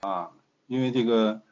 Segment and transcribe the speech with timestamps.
[0.00, 0.30] 啊，
[0.66, 1.42] 因为这个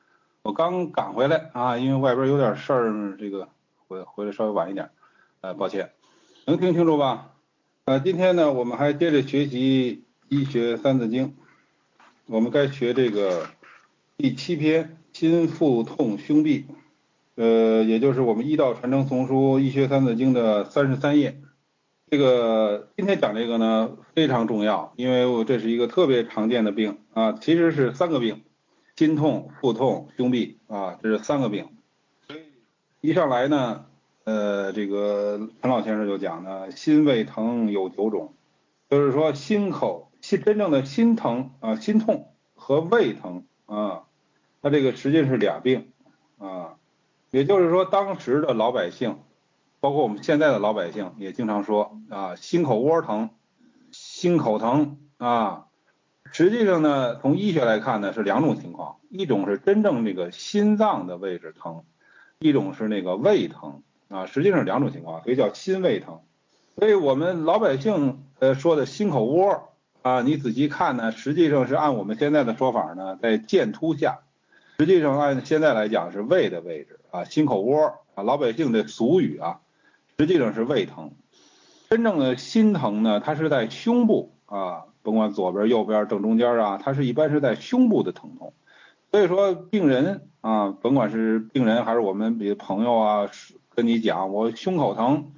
[0.42, 3.48] 我刚赶回来啊，因为外边有点事儿，这个
[3.86, 4.90] 回回来稍微晚一点，
[5.42, 5.92] 呃，抱歉，
[6.46, 7.34] 能听清楚吧？
[7.84, 11.36] 呃，今天呢，我们还接着学习医学三字经，
[12.26, 13.48] 我们该学这个
[14.16, 16.64] 第七篇心腹痛胸痹，
[17.34, 21.38] 呃，也就是我们医道传承丛书医学三字经的三十三页。
[22.10, 28.42] 这个今天讲这个呢非常重要，因为我这是一个特别常见的病啊，其实是三个病，
[28.96, 31.68] 心痛、腹痛、胸痹啊，这是三个病。
[32.26, 32.40] 所以
[33.00, 33.84] 一上来呢，
[34.24, 38.34] 呃，这个陈老先生就讲呢，心胃疼有九种，
[38.90, 44.02] 就是说心口心真正的心疼啊，心痛和胃疼啊，
[44.60, 45.92] 它这个实际是俩病
[46.38, 46.74] 啊，
[47.30, 49.20] 也就是说当时的老百姓。
[49.80, 53.30] 包括我们现在的老百姓也经常说啊，心口窝疼、
[54.18, 55.66] 心口疼啊。
[56.32, 61.84] 实际上呢，从医学来看呢，是两种情况，一种是真正这个心脏的位置疼，
[62.40, 64.26] 一种是那个胃疼啊。
[64.26, 66.18] 实际上两种情况，所以叫心胃疼。
[66.74, 69.68] 所以我们老百姓呃说的心口窝
[70.02, 74.18] 啊，你仔细看呢，实际上是按我们现在的说法呢，在剑突下，
[74.80, 79.60] 实际上按现在来讲是胃的位置啊，心口窝啊，老百姓的俗语啊。
[80.18, 81.12] 实际上是胃疼，
[81.88, 88.52] 真正的心疼呢，它是在胸部啊，甭管左边、右边、正中间啊，它是一般是在胸部的疼痛。
[89.10, 93.30] 所以说，病人啊，甭管是病人还是我们比如朋友啊，
[93.74, 95.32] 跟你讲我胸口疼，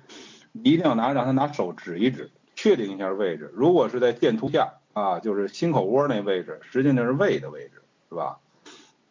[0.50, 3.52] 你一定要拿让他拿手指一指，确定一下位置。
[3.54, 8.38] 如果是在剑突下啊，就是心口窝那位置，实际那是胃的位置，是吧？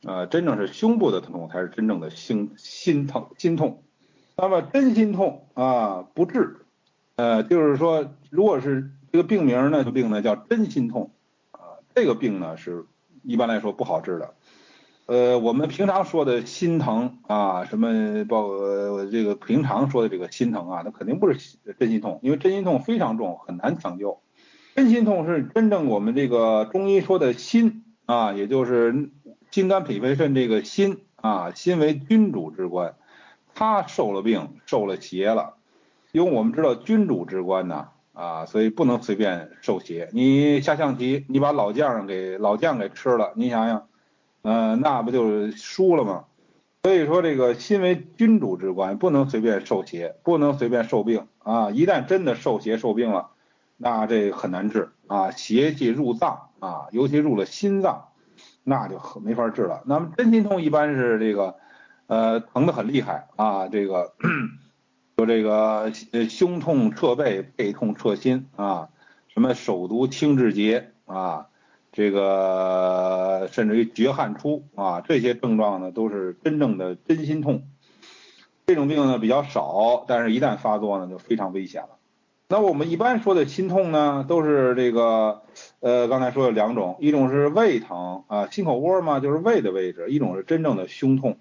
[0.03, 3.81] 呃，真正是胸部的疼痛才是真正的心心疼心痛。
[4.35, 6.65] 那么真心痛啊不治，
[7.19, 11.11] 呃，就是说，如果是这个病名呢，这病呢叫真心痛
[11.51, 12.85] 啊，这个病呢是
[13.23, 14.33] 一般来说不好治的。
[15.05, 18.47] 呃，我们平常说的心疼啊，什么包
[19.11, 24.21] 这个平常说的这个心疼啊，那肯定不是真心痛，因为真心痛非常重，很难抢救。
[24.73, 29.09] 真心痛是真正我们这个中医说的心啊，也就是
[29.51, 32.95] 心肝脾肺肾这个心啊，心为君主之官。
[33.53, 35.55] 他受了病，受了邪了，
[36.11, 40.09] 因为我们知道君主之官呐，啊，所以不能随便受邪。
[40.11, 43.87] 你下象棋，你把老将给老将给吃了，你想想，
[44.41, 46.25] 呃，那不就是输了吗？
[46.83, 51.71] 所以说这个心为君主之官，不能随便受邪，不能随便受病啊。
[51.71, 53.29] 一旦真的受邪受病了，
[53.77, 55.31] 那这很难治啊。
[55.31, 58.05] 邪气入脏啊，尤其入了心脏，
[58.63, 59.83] 那就很没法治了。
[59.85, 61.55] 那么真心痛一般是这个。
[62.07, 63.67] 呃，疼得很厉害啊！
[63.67, 64.15] 这个
[65.19, 68.87] 说这个呃胸痛彻背，背痛彻心啊，
[69.27, 71.47] 什么手足轻至节啊，
[71.91, 77.63] 这个甚至于绝汗出啊，这些症状呢都是真正的真心痛。
[78.65, 81.97] 这种病呢比较少，但是一旦发作呢就非常危险了。
[82.47, 85.41] 那我们一般说的心痛呢，都是这个
[85.81, 91.35] 呃刚才说的两种，一种是胃疼啊，心口窝嘛就是胃的位置，一种是真正的胸痛。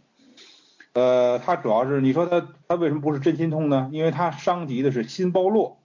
[0.98, 3.88] 呃，它主要是你说它它为什么不是真心痛呢？
[3.92, 5.78] 因为它伤及的是心包络，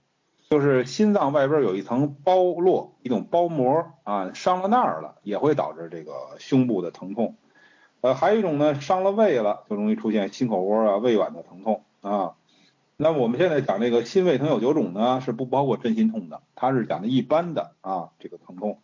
[0.50, 7.36] 就是心脏外边有一层包络，一种包膜啊，伤了那儿了，也会导致这个胸部的疼痛。
[8.00, 12.32] 呃，还有一种呢，伤了胃了，就容易出现心口窝啊、胃脘的疼痛啊。
[12.96, 18.80] 那我们现在讲这个心胃疼有九种呢，是不包括真心痛的，它是讲的一般的啊这个疼痛。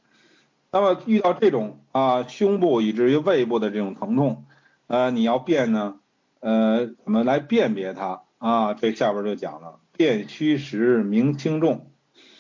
[0.71, 4.45] 那么遇到这种啊胸部以至于胃部的这种疼痛，
[4.87, 5.97] 呃，你要辨呢？
[6.41, 8.75] 呃，怎么来辨别它啊？
[8.75, 11.91] 这下边就讲了，辨虚实明轻重，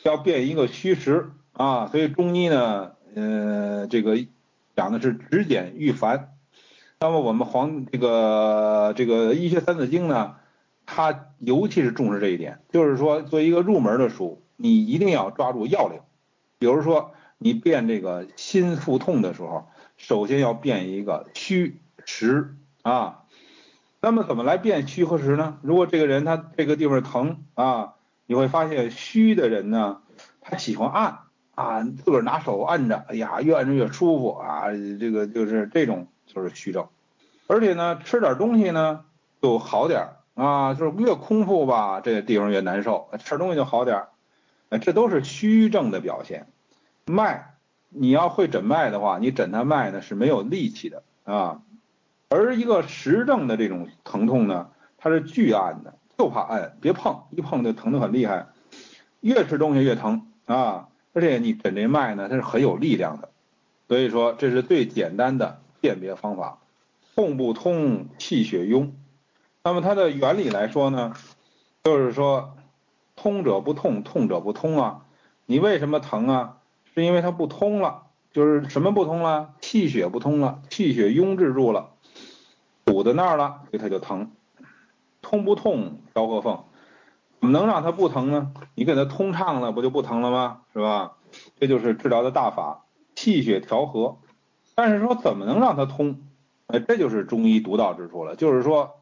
[0.04, 1.86] 要辨一个虚实啊。
[1.86, 4.16] 所以中医呢，呃，这个
[4.74, 6.32] 讲的是指简御繁。
[6.98, 10.36] 那么我们黄这个这个医学三字经呢，
[10.86, 16.00] 它尤其是重视这一点，就是说作为一个入门的书，你一定要抓住要领。
[16.58, 19.68] 比如说你辨这个心腹痛的时候，
[19.98, 23.24] 首先要辨一个虚实啊。
[24.02, 25.58] 那么怎么来辨虚和实呢？
[25.62, 27.94] 如果这个人他这个地方疼啊，
[28.24, 30.00] 你会发现虚的人呢，
[30.40, 31.18] 他喜欢按
[31.54, 36.86] 啊，自个儿拿手按着，哎呀，越按着越舒服啊，这个就是这种就是虚症。
[37.46, 39.04] 而且呢，吃点东西呢
[39.42, 44.04] 就好点啊，就是越空腹吧，这个地方越难受，吃东西就好点
[44.80, 46.46] 这都是虚症的表现。
[47.04, 47.54] 脉，
[47.90, 51.60] 你要会诊脉的话，你诊他脉呢是没有力气的啊。
[52.30, 58.46] 而一个实症的这种疼痛呢，它是拒按的，就怕按，别碰，一碰就疼得很厉害，
[59.20, 60.86] 越吃东西越疼啊！
[61.12, 63.30] 而且你诊这脉呢，它是很有力量的，
[63.88, 66.60] 所以说这是最简单的辨别方法。
[67.16, 68.92] 痛不通，气血壅。
[69.64, 71.12] 那么它的原理来说呢，
[71.82, 72.56] 就是说
[73.16, 75.04] 通者不痛，痛者不通啊。
[75.46, 76.58] 你为什么疼啊？
[76.94, 79.54] 是因为它不通了，就是什么不通了？
[79.60, 81.89] 气血不通了，气血壅滞住了，
[82.90, 84.32] 堵在那儿了，所以它就疼。
[85.22, 86.64] 通不痛，调和缝，
[87.40, 88.52] 怎么能让它不疼呢？
[88.74, 90.62] 你给它通畅了，不就不疼了吗？
[90.72, 91.12] 是吧？
[91.60, 92.84] 这就是治疗的大法，
[93.14, 94.18] 气血调和。
[94.74, 96.20] 但是说怎么能让它通？
[96.66, 98.34] 哎，这就是中医独到之处了。
[98.34, 99.00] 就是说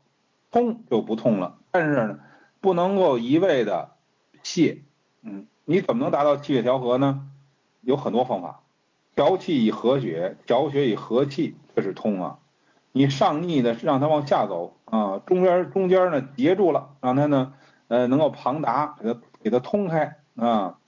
[0.50, 2.19] 通就不痛了，但是呢，
[2.61, 3.93] 不能够一味的
[4.43, 4.81] 泻。
[5.23, 7.26] 嗯，你怎么能达到气血调和呢？
[7.81, 8.61] 有很多方法，
[9.14, 12.38] 调气以和血，调血以和气，这是通啊。
[12.99, 17.55] 你上逆的让它往下走啊，中间中间呢截住了，让它呢
[17.87, 20.79] 呃能够庞达，给它给它通开啊，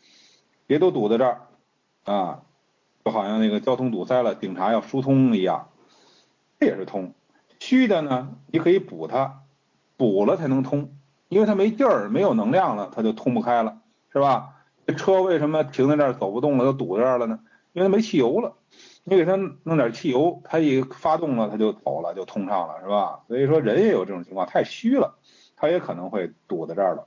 [0.66, 1.42] 别都堵在这儿
[2.04, 2.42] 啊，
[3.04, 5.68] 就好像那个交通堵塞了，警察要疏通一样，
[6.58, 7.14] 这也是通。
[7.60, 9.42] 虚的呢，你可以补它，
[9.96, 10.92] 补了才能通，
[11.28, 13.78] 因为它没劲儿，没有能量了，它就通不开了，
[14.12, 14.56] 是吧？
[14.96, 17.38] 车为什么停在这儿走不动了，都堵在这儿了呢？
[17.72, 18.54] 因为它没汽油了。
[19.04, 23.20] 你给它弄点汽油，它一发动了，它就走了，就通畅了，是吧？
[23.26, 25.16] 所以说人也有这种情况，太虚了，
[25.56, 27.06] 它也可能会堵在这儿了。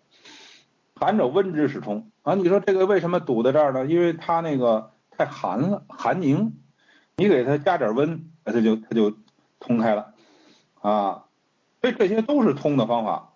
[0.96, 3.86] 寒者温之使通啊，你说这个为什么堵在这儿呢？
[3.86, 6.54] 因为它那个太寒了，寒凝，
[7.16, 9.16] 你给它加点温，它就它就
[9.60, 10.14] 通开了
[10.82, 11.26] 啊。
[11.82, 13.34] 所以这些都是通的方法，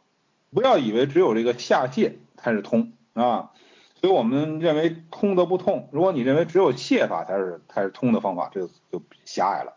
[0.51, 3.51] 不要以为只有这个下泻才是通啊。
[3.99, 9.73] 所以我们认为通则不痛，如果你认为只有泻法才是才是通的方法，这就就狭隘了。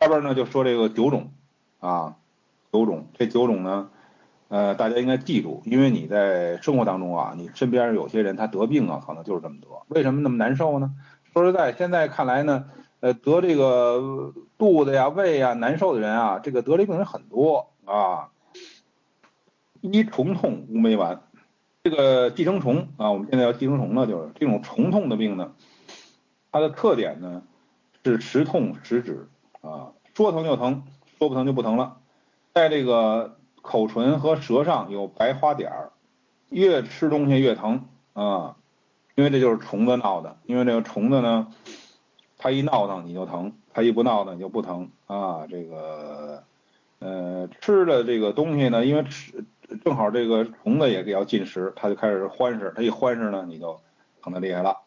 [0.00, 1.32] 下边呢就说这个九种
[1.78, 2.16] 啊，
[2.72, 3.90] 九种这九种呢，
[4.48, 10.94] 呃，大家应该记住，因为你在生活当中啊，你身边有些人他得病啊，可能就是这么得，为什么那么难受呢？
[11.32, 12.64] 说实在，现在看来呢，
[13.00, 18.30] 呃，得这个肚子呀、胃呀难受的人啊，这个得这病人很多啊。
[19.80, 21.22] 一重痛无没完。
[21.84, 25.52] 这个寄生虫啊，我们现在要寄生虫了，就是这种虫痛的病呢，
[26.52, 27.42] 它的特点呢
[28.04, 29.28] 是时痛时止
[29.62, 30.84] 啊，说疼就疼，
[31.18, 31.96] 说不疼就不疼了，
[32.54, 35.90] 在这个口唇和舌上有白花点儿，
[36.50, 38.54] 越吃东西越疼啊，
[39.16, 41.48] 因为这就是虫子闹的，因为这个虫子呢，
[42.38, 46.44] 它一闹腾你就疼，它一不闹腾你就不疼啊，这个
[47.00, 49.44] 呃吃的这个东西呢，因为吃。
[49.84, 53.80] 正好这个虫子也要进食，它就开始欢实，它一欢实呢，你就
[54.22, 54.78] 疼的厉害了。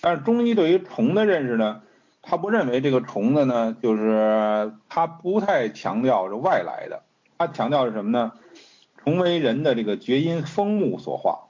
[0.00, 1.82] 但是中医对于虫的认识呢，
[2.22, 7.02] 他不认为这个虫子呢，就是他不太强调是外来的，
[7.36, 8.32] 他强调是什么呢？
[8.96, 11.48] 虫为人的这个厥阴风木所化。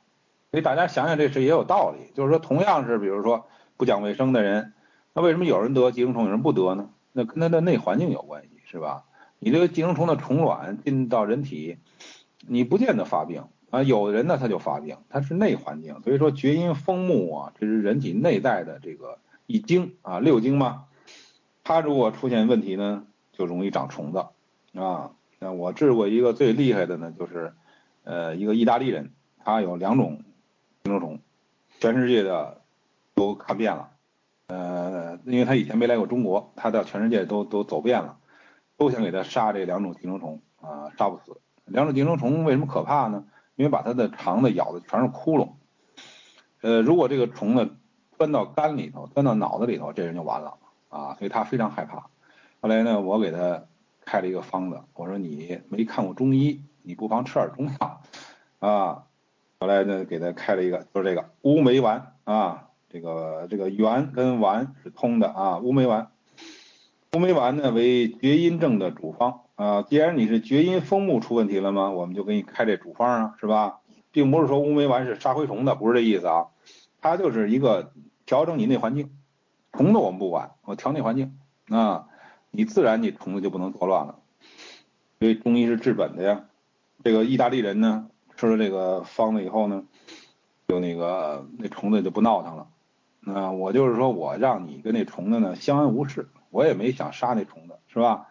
[0.50, 3.46] 所以大家想想这事也有道理，就是说同样是比如说
[3.76, 4.72] 不讲卫生的人，
[5.12, 6.90] 那为什么有人得寄生虫，有人不得呢？
[7.12, 9.04] 那跟他的内环境有关系，是吧？
[9.38, 11.78] 你这个寄生虫的虫卵进到人体。
[12.46, 20.84] 你不见得发病啊，有的人呢他就发病，他是内环境，所以说厥阴风木啊，这是人体内在的这个一经啊六经嘛，
[21.64, 24.26] 它如果出现问题呢，就容易长虫子
[24.78, 25.12] 啊。
[25.40, 27.52] 那我治过一个最厉害的呢，就是
[28.04, 30.22] 呃一个意大利人，他有两种
[30.82, 31.18] 寄生虫，
[31.80, 32.62] 全世界的
[33.14, 33.90] 都看遍了，
[34.46, 38.16] 呃，因为他以前没来过中国，他到全世界都都走遍了，
[38.76, 41.40] 都想给他杀这两种寄生虫啊，杀不死。
[41.66, 43.24] 两种寄生虫为什么可怕呢？
[43.56, 45.50] 因为把它的肠子咬的全是窟窿。
[46.60, 47.70] 呃，如果这个虫呢
[48.18, 50.54] 钻到肝里头，钻到脑子里头，这人就完了
[50.88, 51.14] 啊！
[51.18, 52.08] 所以他非常害怕。
[52.60, 53.64] 后来呢，我给他
[54.04, 58.00] 开了一个方子，我说你没看过中医，你不妨吃点中药
[58.58, 59.04] 啊。
[59.60, 62.68] 后来呢，给他开了一个，就是这个乌梅丸啊。
[62.88, 65.58] 这个这个圆跟丸是通的啊。
[65.58, 66.10] 乌梅丸，
[67.14, 69.40] 乌梅丸呢为厥阴症的主方。
[69.56, 71.90] 啊，既然你是厥阴风木出问题了吗？
[71.90, 73.80] 我们就给你开这主方啊，是吧？
[74.10, 76.46] 并不是说乌梅丸是杀蛔虫的，不是这意思啊。
[77.00, 77.92] 它就是一个
[78.26, 79.16] 调整你内环境，
[79.72, 82.06] 虫子我们不管，我调内环境啊，
[82.50, 84.18] 你自然你虫子就不能作乱了。
[85.20, 86.44] 所以中医是治本的呀。
[87.04, 89.84] 这个意大利人呢，吃了这个方子以后呢，
[90.66, 92.66] 就那个那虫子就不闹腾了。
[93.20, 98.28] 那我就是说我让你跟那虫子呢相安无事，我也没想杀那虫子，是吧？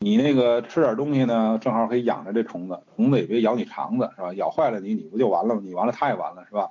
[0.00, 4.32] 你那个吃点东西呢，正好可以养着这虫子，虫子也别咬你肠子，是吧？
[4.34, 5.60] 咬坏了你，你不就完了吗？
[5.64, 6.70] 你完了，它也完了，是吧？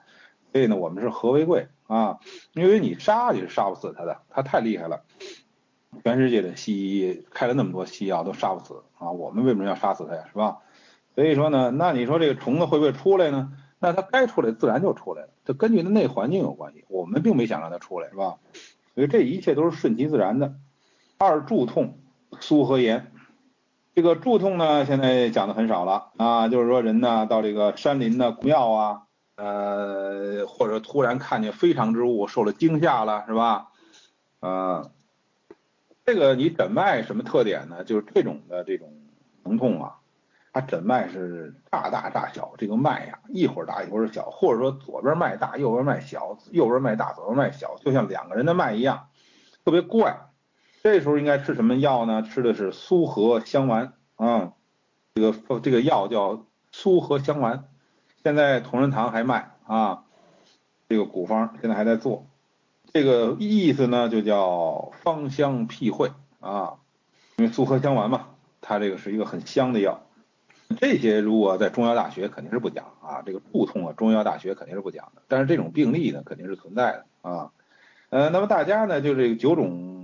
[0.53, 2.19] 所以呢，我们是和为贵啊，
[2.53, 5.01] 因为你杀你是杀不死它的，它太厉害了。
[6.03, 10.23] 全世界的西医开了那么多西药都杀不死啊，我们为什么要杀死它呀？
[10.31, 10.59] 是吧？
[11.13, 13.51] 所以说呢，那你说这个虫子会不会出来呢？
[13.79, 18.37] 那它该出来自然就出来了，这根据它内环境有关系，我们并没想让它出来，是吧？
[18.95, 20.55] 所以这一切都是顺其自然的。
[21.17, 21.99] 二柱痛，
[22.39, 23.11] 苏和炎。
[23.97, 29.01] 这个柱痛呢，现在讲的很少了啊，就是说人呢到这个山林呢庙啊，
[29.37, 33.69] 呃，或者突然看见非常之物，受了惊吓了，是吧？
[34.39, 34.91] 啊，
[36.05, 37.83] 这个你诊脉什么特点呢？
[37.83, 38.87] 就是这种的这种
[39.43, 39.95] 疼痛啊，
[40.53, 49.07] 它诊脉是大大大小，这个脉呀一会儿大一会儿小，或者说左边脉大，右边脉小，右边脉大，左边脉小，就像两个人的脉一样，
[49.65, 50.26] 特别怪。
[50.87, 52.21] 这时候应该吃什么药呢？
[52.23, 53.91] 吃的是苏合香丸。
[54.15, 54.53] 啊，
[55.15, 57.65] 这个这个药叫苏合香丸，
[58.23, 59.51] 现在同仁堂还卖。
[59.65, 60.05] 啊，
[60.87, 62.25] 这个古方现在还在做，
[62.93, 66.13] 这个意思呢就叫芳香辟秽。
[66.39, 66.75] 啊，
[67.35, 68.29] 因为苏合香丸嘛，
[68.61, 70.05] 它这个是一个很香的药，
[70.79, 72.85] 这些如果在中药大学肯定是不讲。
[73.01, 77.05] 啊，这个腹痛啊，中药大学肯定是不讲的，但是这种病例呢肯定是存在的。
[77.29, 77.51] 啊，
[78.09, 79.96] 呃，那么大家呢就这个九种。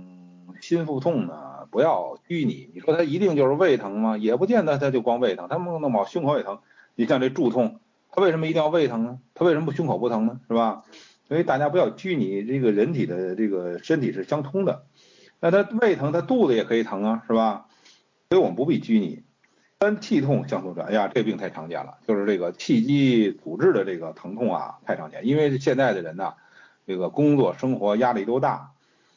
[0.64, 2.70] 心腹痛呢，不要拘泥。
[2.72, 4.16] 你说他一定就是胃疼吗？
[4.16, 6.58] 也不见得，他就光胃疼，他弄弄毛胸口也疼。
[6.94, 7.80] 你像这柱痛，
[8.10, 9.18] 他为什么一定要胃疼呢？
[9.34, 10.40] 他为什么不胸口不疼呢？
[10.48, 10.82] 是吧？
[11.28, 14.86] 所以大家不要拘泥，这个人体的这个身体是相通的。
[15.38, 17.66] 那他胃疼，他肚子也可以疼啊，是吧？
[18.30, 19.22] 所以我们不必拘泥。
[19.80, 25.26] 三气痛相互转，哎呀，这病太常见了，就是这个气机阻滞的这个疼痛啊，太常见。
[25.26, 26.32] 因为现在的人呢，
[26.86, 28.70] 这个工作生活压力都大。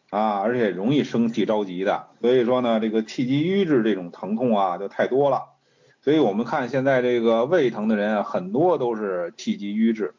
[0.10, 5.54] 啊，而且容易生气着急的，所以说呢，这个气机瘀滞这种疼痛啊就太多了。
[6.02, 10.16] 所以我们看现在这个胃疼的人啊，很多都是气机瘀滞、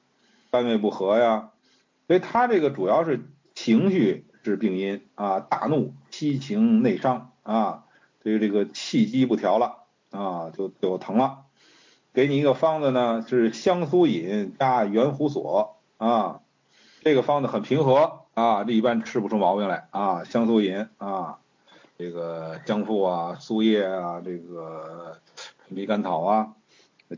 [0.50, 1.50] 肝胃不和呀。
[2.06, 3.20] 所以他这个主要是
[3.54, 7.84] 情绪是病因啊，大怒、七情内伤啊，
[8.22, 11.44] 所以这个气机不调了啊，就就疼了。
[12.12, 16.40] 给你一个方子呢，是香苏饮加圆胡索啊，
[17.02, 18.24] 这个方子很平和。
[18.38, 20.22] 啊，这一般吃不出毛病来啊。
[20.22, 21.38] 香苏饮啊，
[21.98, 25.18] 这个姜附啊、苏叶啊、这个
[25.66, 26.52] 陈皮甘草啊，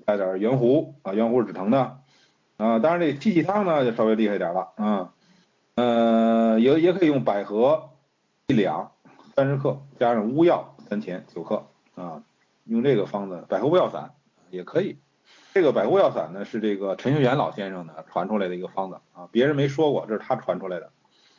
[0.06, 1.98] 加点圆胡啊，圆胡是止疼的
[2.56, 2.78] 啊。
[2.78, 5.12] 当然这鸡气汤呢就稍微厉害点了啊。
[5.74, 7.90] 呃，也也可以用百合
[8.46, 8.92] 一两
[9.36, 12.22] 三十克，加上乌药三钱九克啊，
[12.64, 14.14] 用这个方子百合乌药散
[14.48, 14.98] 也可以。
[15.52, 20.90] 这个百合乌药散呢是这个陈秀元老先生呢传出来的一个方子啊，别人没说过，这是他传出来的。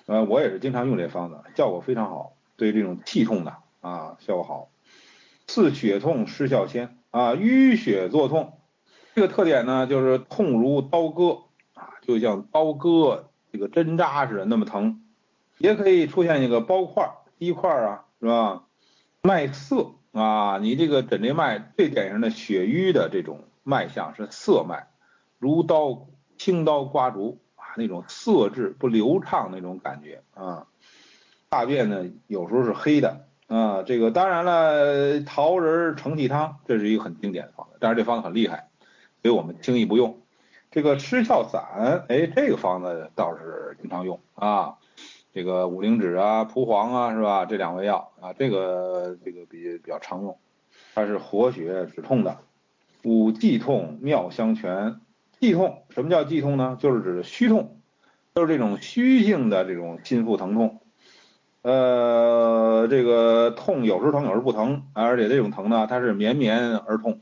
[0.07, 4.69] 呃，我也是经常用这方子，效果非常好，对这种气痛的啊效果好。
[5.47, 8.57] 刺血痛失效先啊，淤血作痛，
[9.15, 11.43] 这个特点呢就是痛如刀割
[11.73, 15.01] 啊，就像刀割这个针扎似的那么疼，
[15.57, 18.63] 也可以出现一个包块、滴块啊，是吧？
[19.21, 24.87] 脉涩啊，你这个诊这脉最典型的血瘀的这种脉象是涩脉，
[25.37, 27.39] 如刀轻刀刮竹。
[27.77, 30.67] 那种色质不流畅那种感觉啊，
[31.49, 38.69] 大便呢有时候是黑的啊，这个当然了，桃仁承气汤这是一个很经典的方子，但是这方子很厉害，
[39.21, 40.21] 所以我们轻易不用。
[40.71, 44.77] 这个失效散，哎，这个方子倒是经常用啊，
[45.33, 47.45] 这个五灵脂啊、蒲黄啊，是吧？
[47.45, 50.37] 这两味药啊，这个这个比比较常用，
[50.95, 52.37] 它是活血止痛的。
[53.03, 55.01] 五季痛妙香泉。
[55.41, 56.77] 悸痛，什么叫悸痛呢？
[56.79, 57.81] 就是指虚痛，
[58.35, 60.79] 就是这种虚性的这种心腹疼痛。
[61.63, 67.21] 呃，这个痛有时疼，有时不疼，而且这种疼呢，它是绵绵而痛，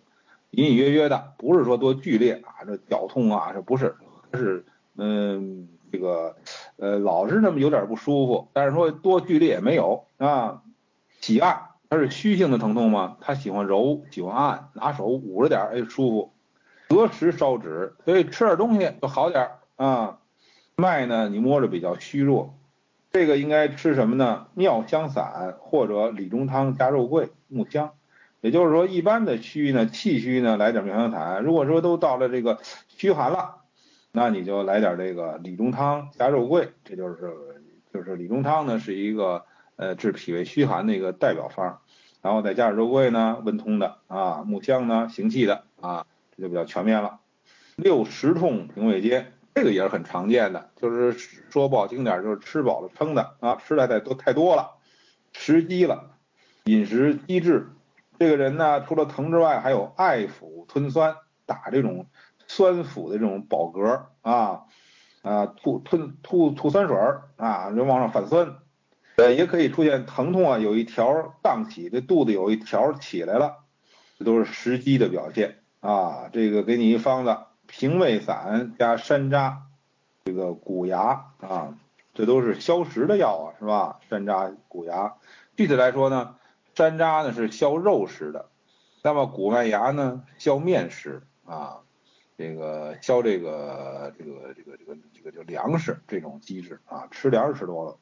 [0.52, 3.96] 隐隐约约的，不是说多剧烈啊，这绞痛啊，这不是，
[4.30, 4.66] 它是
[4.98, 6.36] 嗯，这个
[6.76, 10.62] 呃，老是那么有点不舒服，但是说多剧烈也没有啊。
[11.22, 13.16] 喜按，它是虚性的疼痛吗？
[13.22, 16.34] 他喜欢揉，喜欢按，拿手捂着点，哎，舒服。
[16.90, 20.18] 择时烧纸，所以吃点东西就好点啊。
[20.76, 22.56] 脉呢，你摸着比较虚弱，
[23.12, 24.48] 这个应该吃什么呢？
[24.56, 27.92] 妙香散或者理中汤加肉桂、木香。
[28.42, 31.44] 也就是说，一般的虚呢，气虚呢，来点妙香散。
[31.44, 33.58] 如果说都到了这个虚寒了，
[34.14, 36.70] 那你就来点这个理中汤加肉桂。
[36.86, 37.36] 这就是
[37.94, 39.44] 就是理中汤呢，是一个
[39.76, 41.82] 呃治脾胃虚寒的一个代表方。
[42.22, 46.06] 然后再加上肉桂呢，温通的啊，木香呢，行气的啊。
[46.40, 47.20] 就比较全面了。
[47.76, 51.14] 六十痛平胃坚，这个也是很常见的，就是
[51.50, 54.72] 说不好听点，就是吃饱了撑的啊，吃的太多太多了，
[55.34, 56.12] 食积了，
[56.66, 57.70] 饮食积滞。
[58.18, 61.16] 这个人呢，除了疼之外，还有爱腹吞酸，
[61.46, 62.08] 打这种
[62.48, 64.64] 酸腐的这种饱嗝啊
[65.22, 66.98] 啊，吐吞吐吐酸水
[67.38, 68.58] 啊，人往上反酸。
[69.16, 73.56] 呃，也可以出现疼痛啊，有一条荡起，这肚子有一条起来了，
[74.18, 75.60] 这都是食积的表现。
[75.80, 79.58] 啊，这个给你一方子平胃散加山楂，
[80.26, 81.76] 这个谷芽啊，
[82.14, 84.00] 这都是消食的药啊，是吧？
[84.10, 85.16] 山楂、谷芽，
[85.56, 86.36] 具体来说呢，
[86.76, 88.50] 山楂呢是消肉食的，
[89.04, 91.78] 那么谷麦芽呢消面食啊，
[92.38, 97.98] 这个消这个这个这个这个这个叫粮食这种机制啊，吃粮食吃多了，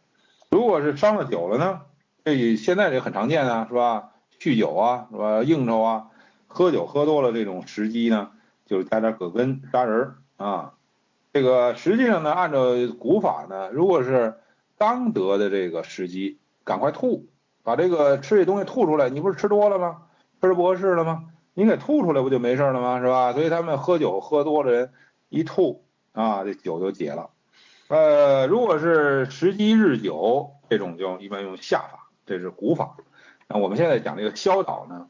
[0.49, 1.81] 如果是伤了久了呢，
[2.23, 4.11] 这现在这很常见啊，是吧？
[4.39, 5.43] 酗酒啊，是吧？
[5.43, 6.07] 应酬啊，
[6.57, 8.31] 喝酒喝多了这种时机呢，
[8.65, 10.73] 就是加点葛根、砂仁啊。
[11.31, 14.33] 这个实际上呢，按照古法呢，如果是
[14.75, 17.27] 刚得的这个时机，赶快吐，
[17.61, 19.07] 把这个吃这东西吐出来。
[19.07, 20.01] 你不是吃多了吗？
[20.41, 21.25] 吃不合适了吗？
[21.53, 22.99] 你给吐出来不就没事了吗？
[22.99, 23.33] 是吧？
[23.33, 24.91] 所以他们喝酒喝多的人
[25.29, 25.83] 一吐
[26.13, 27.29] 啊，这酒就解了。
[27.87, 32.97] 呃，如果是时机日久，这种就一般用下法，这是古法。
[33.47, 35.07] 那我们现在讲这个消导呢，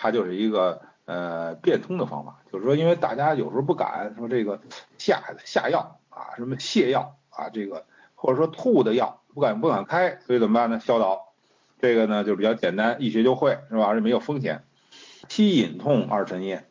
[0.00, 4.60] 它就是一个呃变通的方法，就是说，因为大家有时候不敢说这个
[4.96, 10.78] 下下药啊，什么泻药啊，这个或者说吐的药不敢不敢开，所以怎么办呢？
[10.78, 11.32] 消导，
[11.80, 13.86] 这个呢就比较简单，一学就会是吧？
[13.86, 14.62] 而且没有风险。
[15.26, 16.68] 七隐痛二沉咽，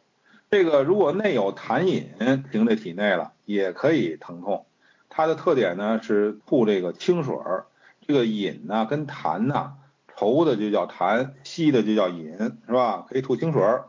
[0.50, 2.14] 这个如果内有痰饮
[2.50, 4.66] 停在体内了，也可以疼痛。
[5.10, 7.66] 它的特点呢是吐这个清水儿，
[8.08, 9.74] 这个饮呢跟痰呢。
[10.18, 13.06] 稠的就叫痰，稀的就叫饮，是吧？
[13.08, 13.86] 可以吐清水儿。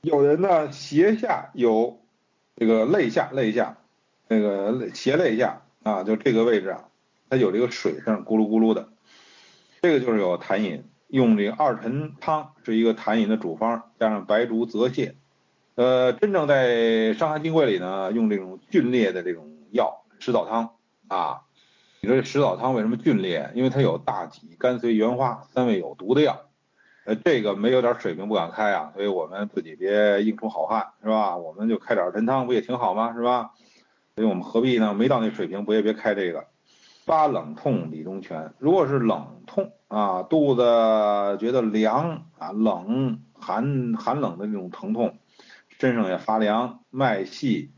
[0.00, 2.00] 有人呢斜下有
[2.56, 3.76] 这个肋下，肋下
[4.28, 6.88] 那个斜肋下啊，就这个位置啊，
[7.28, 8.88] 它有这个水声，咕噜咕噜的，
[9.82, 10.84] 这个就是有痰饮。
[11.08, 15.12] 用这个二陈汤是一个痰饮的主方，加上白术、泽泻。
[15.74, 16.68] 呃，真正在
[17.14, 20.70] 《伤寒金匮》里呢，用这种峻烈的这种药，石枣汤
[21.08, 21.42] 啊。
[22.04, 23.48] 你说这石枣汤为什么峻烈？
[23.54, 26.36] 因为它有大戟、甘遂、原花三味有毒的药，
[27.04, 31.36] 呃，这个没有点水平不敢开啊，所以我们自己别硬出好汉，是吧？
[31.36, 33.14] 我们就开点陈汤不也挺好吗？
[33.14, 33.52] 是吧？
[34.16, 34.92] 所以我们何必呢？
[34.94, 36.44] 没到那水平，不也别开这个。
[37.04, 40.60] 发冷痛理中全，如果是冷痛啊，肚子
[41.38, 45.18] 觉得凉啊，冷寒寒冷的那种疼痛，
[45.78, 47.70] 身上也发凉，脉细。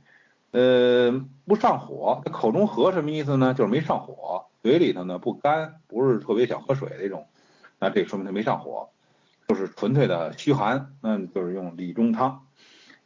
[0.54, 3.54] 呃，不上火，口中和什么意思呢？
[3.54, 7.26] 就是没上火，嘴里头呢不干，不是特别想喝水那种，
[7.80, 8.90] 那这说明他没上火，
[9.48, 12.46] 就是纯粹的虚寒，那就是用理中汤，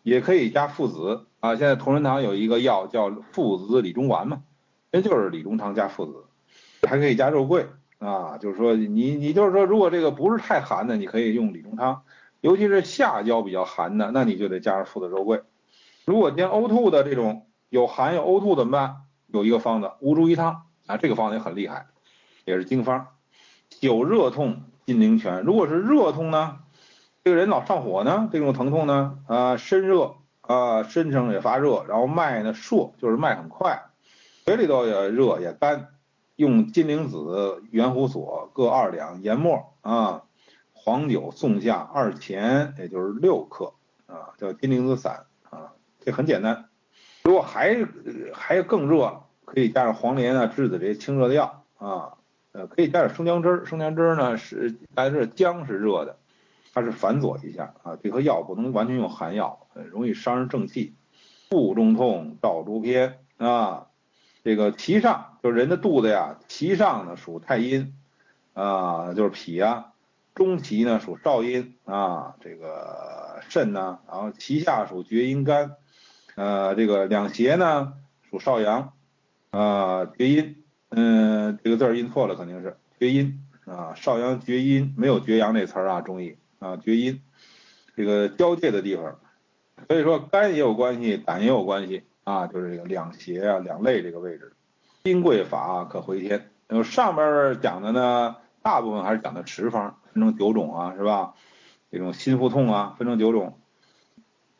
[0.02, 1.56] 也可以加附子啊。
[1.56, 4.42] 现在同仁堂有一个药叫附子理中丸嘛，
[4.90, 6.26] 那就是理中汤加附子，
[6.86, 7.66] 还可以加肉桂
[7.98, 8.36] 啊。
[8.36, 12.02] 就是说你你就是说，如果这个不是太寒的，你可以用理中汤，
[12.42, 15.40] 尤其是下焦比较寒的，那你就得加上附子肉桂。
[16.08, 18.96] 如果见呕吐的这种有寒有呕吐怎么办？
[19.26, 21.88] 有一个方子乌猪一汤啊，这个方子也很厉害，
[22.46, 23.08] 也是经方。
[23.80, 26.60] 有热痛金陵泉，如果是热痛呢，
[27.22, 29.18] 这个人老上火呢，这种疼痛呢？
[29.26, 33.82] 啊，身热啊，身上也发热，然后脉呢数就是脉很快，
[34.46, 35.88] 嘴里头也热也干，
[36.36, 40.22] 用金陵子、圆胡索各二两，研末啊，
[40.72, 43.74] 黄酒送下二钱，也就是六克。
[44.06, 45.26] 啊，叫金陵子散。
[46.04, 46.68] 这很简单，
[47.24, 47.86] 如果还
[48.32, 52.14] 还更热，可以加上黄连啊、栀子这些清热的药啊，
[52.52, 53.64] 呃，可以加点生姜汁儿。
[53.66, 56.16] 生姜汁儿呢是大家知道姜是热的，
[56.72, 57.98] 它是反佐一下啊。
[58.02, 60.94] 这颗药不能完全用寒药，很容易伤人正气。
[61.50, 63.86] 腹中痛，照诸偏啊，
[64.44, 67.94] 这个脐上就是人的肚子呀，脐上呢属太阴
[68.52, 69.92] 啊，就是脾啊。
[70.34, 75.72] 中脐呢属少阴啊，这个肾呢，然后脐下属厥阴肝。
[76.38, 77.94] 呃，这个两胁呢
[78.30, 78.92] 属少阳，
[79.50, 87.20] 啊，厥阴，嗯，这个字儿印错了，肯定是厥阴啊，少阳厥阴没有厥阳这词儿啊，中医啊，厥阴，
[87.96, 89.18] 这个交界的地方，
[89.88, 94.52] 所以说肝也有关系，胆也有关系啊，就是这个两胁啊，两肋这个位置，
[95.02, 101.34] 金匮法可回天，然后上边讲的呢，大部分还是讲的持方，分成九种啊，是吧？
[101.90, 103.58] 这种心腹痛啊，分成九种。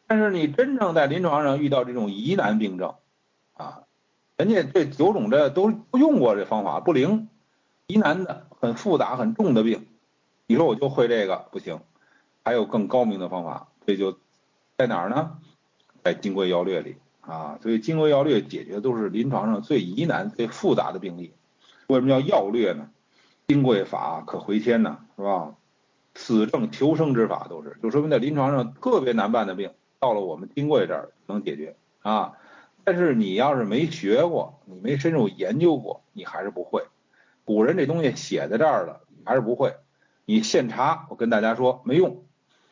[0.08, 2.94] 但是你真正在临床上遇到这种疑难病症，
[3.52, 3.82] 啊，
[4.38, 7.28] 人家这九种这都用过这方法不灵，
[7.86, 9.86] 疑难的很复杂很重的病，
[10.46, 11.80] 你说我就会这个不行，
[12.42, 14.18] 还有更高明的方法，这就
[14.78, 15.38] 在哪儿呢？
[16.02, 21.34] 在《金匮要略》里啊，所以《金匮要略》解决的都是临床上最疑难最复杂的病例。
[21.88, 22.88] 为什么叫要略呢？
[23.46, 25.54] 金匮法可回天呢，是吧？
[26.14, 29.70] 死症求生之法都是，就说明在临床上特别难办的病。
[30.00, 32.34] 到了我们金匮这儿能解决啊，
[32.84, 36.84] 但是你要是没学过，你没深入研究过，你还是不会。
[37.44, 39.74] 古人这东西写在这儿了，还是不会。
[40.24, 42.22] 你现查，我跟大家说没用。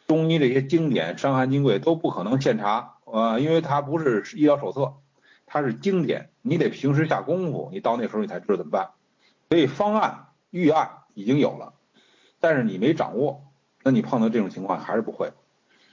[0.06, 4.94] 中医这些经典《伤寒金匮》都不可能现查啊，因为它不是医疗手册，
[5.46, 8.90] 它是经典，你得平时下功夫，你到那时候你才知道怎么办。
[9.48, 11.74] 所以方案预案已经有了，
[12.38, 13.42] 但是你没掌握，
[13.82, 15.32] 那你碰到这种情况还是不会。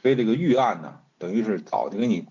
[0.04, 2.28] 所以这个预案呢，等于是早就给你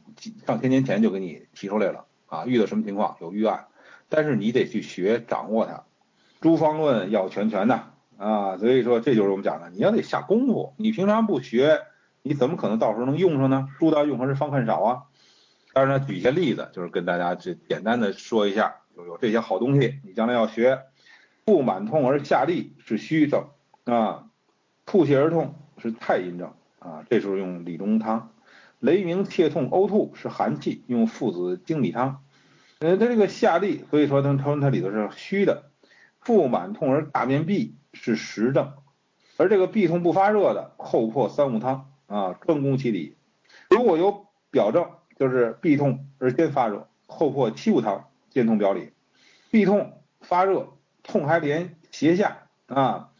[0.46, 3.66] 上千年前就给你提出来了啊，遇到什么情况有预案，
[4.08, 5.84] 但是你得去学掌握它。
[6.40, 7.84] 诸方论要全全的
[8.16, 11.80] 啊，所以说这就是我们讲的，你要得下功夫，你平常不学，
[12.22, 13.68] 你怎么可能到时候能用上呢？
[13.78, 15.02] 书到用时方恨少啊。
[15.72, 20.80] 当然呢，举一些例子，就是跟大家这简单的说一下，就有这些好东西，你将来要学。
[21.46, 23.48] 腹满痛而下痢是虚症
[23.84, 24.26] 啊，
[24.84, 28.31] 吐泻而痛是太阴症啊，这时候用理中汤。
[28.82, 32.24] 雷鸣切痛呕吐是寒气，用附子精米汤。
[32.80, 35.70] 呃，它这个下痢，所以说它它它里头是虚的。
[36.20, 38.72] 腹满痛而大便闭是实症，
[39.36, 43.14] 而这个闭痛不发热的，后破三物汤啊，专攻其理。
[43.70, 48.90] 如果有表症，就是闭痛而先发热，后破七物汤，兼通表里。
[49.50, 50.68] 闭痛发热。
[51.04, 53.10] 痛还连胁下啊，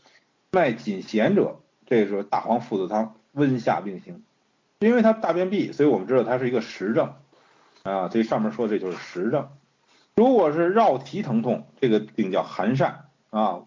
[0.52, 4.22] 脉紧弦者，这时候大黄附子汤温下并行。
[4.86, 7.14] 因为它大便闭，所以我们知道它是一个实症
[7.82, 8.08] 啊。
[8.08, 9.48] 这上面说这就是实症。
[10.14, 12.92] 如果是绕脐疼痛，这个病叫寒疝
[13.30, 13.62] 啊，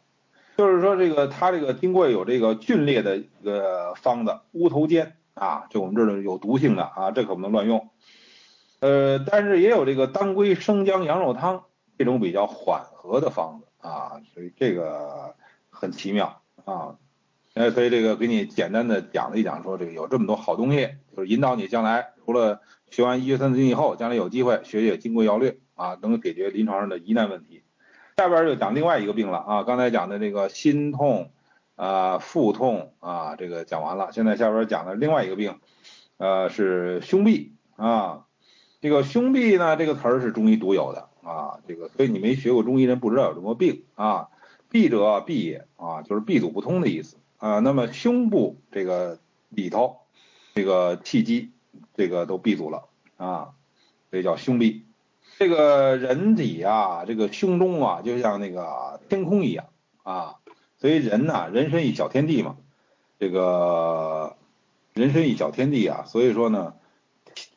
[0.58, 7.89] 就是说这个它这个丁贵有这个皲裂的一个方子乌头尖啊，这我们知道有毒性的啊，这可不能乱用。
[8.80, 11.63] 呃，但是也有这个当归生姜羊肉汤
[11.97, 13.67] 这种比较缓和的方子。
[13.88, 15.36] 啊，所以这个
[15.69, 16.95] 很奇妙啊，
[17.55, 27.63] 呃，所以这个给你简单的讲了一讲，说这个有这么多好东西，就是引导你将来除了学完医学三字经以后，将来有机会学学金匮要略啊，能解决临床上的疑难问题。
[28.17, 31.31] 下边就讲另外一个病了啊，刚才讲的这个心痛
[31.75, 35.59] 啊、腹痛啊，这个讲完了，现在下边讲的另外一个病，
[36.17, 38.25] 呃，是胸痹啊，
[38.81, 41.09] 这个胸痹呢，这个词儿是中医独有的。
[41.25, 44.27] 啊，这个所以你没学过中医人不知道有这么病啊，
[44.69, 47.59] 痹者痹也啊，就是闭阻不通的意思啊。
[47.59, 49.19] 那么胸部这个
[49.49, 49.97] 里头
[50.53, 51.51] 这个气机
[51.93, 53.53] 这个都闭阻了啊，
[54.11, 54.85] 这叫胸闭。
[55.37, 59.65] 这个人体啊，这个胸中啊，就像那个天空一样
[60.03, 60.35] 啊，
[60.77, 62.55] 所以人呐，人身一小天地嘛，
[63.19, 64.37] 这个
[64.93, 66.75] 人身一小天地啊，所以说呢，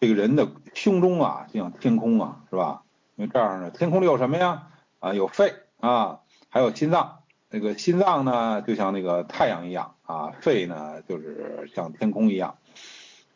[0.00, 2.82] 这个人的胸中啊，就像天空啊，是吧？
[3.14, 4.70] 因为这样呢，天空里有什么呀？
[4.98, 7.17] 啊，有肺啊，还有心脏。
[7.50, 12.58] 那个心脏呢，就像那个太阳一样啊，肺呢就是像天空一样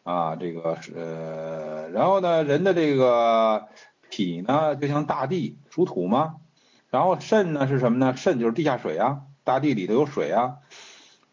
[0.02, 0.36] 啊。
[0.36, 3.68] 这个是呃，然后呢，人的这个
[4.10, 6.36] 脾呢，就像大地，属土吗？
[6.90, 8.14] 然后肾呢是什么呢？
[8.16, 10.56] 肾就是地下水啊，大地里头有水啊，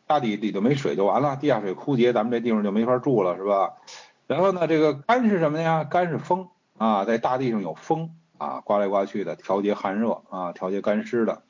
[0.07, 3.73] 大地里头没水就完了，地下水枯竭，咱们这地方就没法住了，是吧？
[4.27, 5.83] 然后呢，这个肝是什么呀？
[5.83, 8.15] 肝是风啊，在大地上有风。
[8.37, 11.41] 啊，刮来刮去的，调节寒热啊，调节干湿的，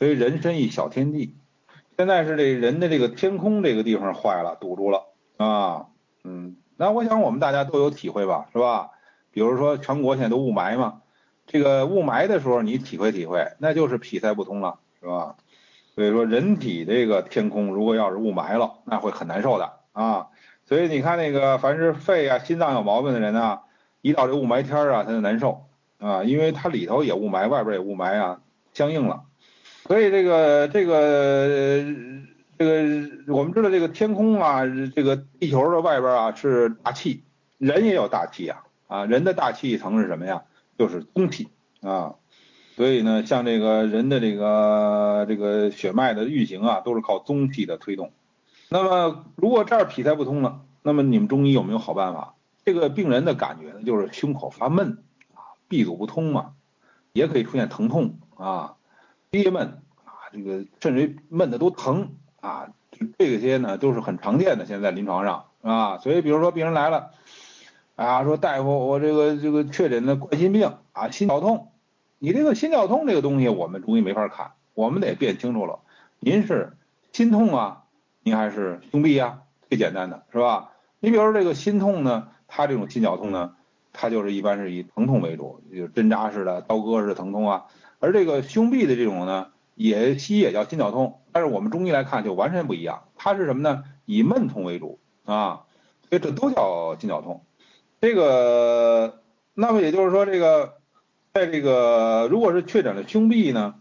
[0.00, 1.36] 所以人身一小天地。
[1.98, 5.04] 现在是这人的这个天空这个地方坏了，堵住了
[5.36, 5.88] 啊，
[6.24, 8.92] 嗯，那我想我们大家都有体会吧，是吧？
[9.30, 11.02] 比如说全国现在都雾霾嘛，
[11.46, 15.36] 这个雾霾的时候你体会体会，那就是脾塞不通了，是吧？
[15.94, 20.28] 所以说人体这个天空如果要是雾霾了，那会很难受的啊。
[20.64, 23.64] 所以你看那个凡是肺啊、心脏有毛病的人啊，
[24.00, 25.66] 一到这雾霾天啊，他就难受。
[25.98, 28.40] 啊，因为它里头也雾霾，外边也雾霾啊，
[28.72, 29.24] 相应了，
[29.86, 31.84] 所以这个这个
[32.58, 34.62] 这个我们知道这个天空啊，
[34.94, 37.22] 这个地球的外边啊是大气，
[37.58, 40.42] 人也有大气啊，啊，人的大气层是什么呀？
[40.78, 41.48] 就是中气
[41.80, 42.14] 啊，
[42.76, 48.12] 所以呢，像这个人的这个这个血脉的运行啊，都是靠中气的推动。
[48.68, 52.34] 那么如果这儿脾塞不通了，那么你们中医有没有好办法？
[52.64, 55.02] 这个病人的感觉呢，就是胸口发闷
[55.34, 55.56] 啊。
[55.66, 56.52] 闭阻不通嘛，
[57.12, 58.74] 也可以出现疼痛啊、
[59.30, 62.72] 憋闷啊，这个甚至于闷的都疼啊，
[63.16, 67.12] 这些呢都是很常见的，现在临床上啊，所以比如说病人来了，
[67.94, 71.70] 啊说大夫我这个这个确诊的冠心病啊心绞痛，
[72.18, 75.78] 你这个心绞痛这个东西我们中医没法看，我们得辨清楚了，
[76.18, 76.76] 您是
[77.12, 77.84] 心痛啊，
[78.24, 80.72] 您还是胸痹啊，最简单的是吧？
[80.98, 83.54] 你比如说这个心痛呢，他这种心绞痛呢。
[83.92, 87.64] 它就是一般是以疼痛为主，就针扎式的、刀割式的疼痛啊。
[88.00, 93.04] 而这个胸痹的这种呢，也西医也叫心绞痛，但是我们中医来看就完全不一样。
[93.14, 93.84] 它是什么呢？
[94.06, 95.64] 以闷痛为主啊，
[96.08, 97.44] 所以这都叫心绞痛。
[98.00, 99.20] 这个，
[99.54, 100.78] 那么也就是说，这个
[101.32, 103.74] 在这个如果是确诊了胸痹呢，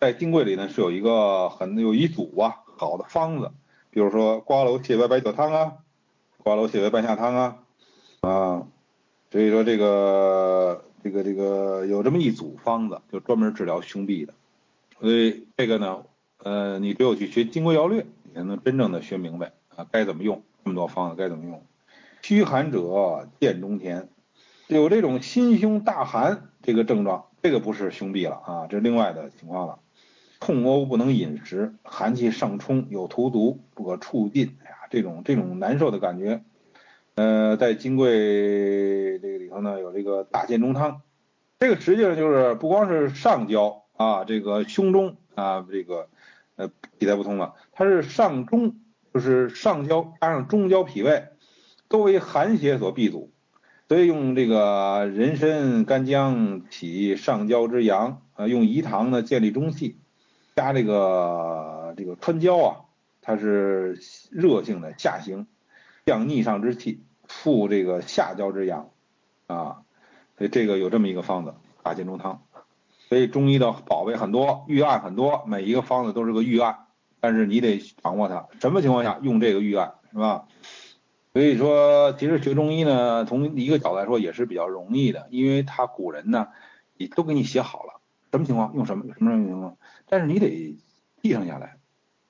[0.00, 3.50] 在金匮里呢是有一个很有一组啊好的方子，
[3.90, 5.72] 比如说瓜蒌泻白白酒汤啊，
[6.38, 7.56] 瓜蒌泻白半夏汤啊，
[8.20, 8.62] 啊。
[9.32, 14.34] 所以说这个这个这个有这么一组方子，就专门治疗胸痹的，
[15.00, 16.02] 所以这个呢，
[16.42, 21.62] 呃，你只有去学《金匮要略》，你才能真正的学明白啊，该怎么用这么多方子该怎么用。
[22.22, 24.08] 虚寒者见中田，
[24.66, 29.78] 有这种心胸大寒这个症状，这个不是胸痹了啊，这是另外的情况了。
[30.40, 36.42] 痛呕不能饮食，寒气上冲，有荼毒不可触进，哎呀，这种这种难受的感觉。
[37.16, 41.00] 呃，在金匮这个里头呢，有这个大建中汤，
[41.58, 46.10] 这个实际上就是不光是上焦啊，这个胸中啊，这个
[46.56, 48.76] 呃脾在不通了，它是上中，
[49.14, 51.28] 就是上焦加上中焦脾胃
[51.88, 53.32] 都为寒邪所闭阻，
[53.88, 59.96] 所以用这个人参、干姜起上焦之阳，呃，用饴糖呢建立中气，
[60.54, 62.76] 加这个这个川椒啊，
[63.22, 63.98] 它是
[64.30, 65.46] 热性的下行，
[66.04, 67.04] 降逆上之气。
[67.28, 68.90] 复这个下焦之阳
[69.46, 69.82] 啊，
[70.36, 72.42] 所以这个有这么一个方子大建中汤。
[73.08, 76.86] 所以中医的宝贝很多，预案很多，每一个方子都是个预案，
[77.20, 80.48] 但是你得掌握它，什么情况下用这个预案是吧？
[81.32, 86.48] 所以说，其实学中医呢，从一个角度来说也是比较容易的，因为他古人呢
[86.96, 88.00] 也都给你写好了，
[88.32, 89.76] 什么情况用什么什么什么情况，
[90.08, 90.76] 但是你得
[91.22, 91.76] 继承下来，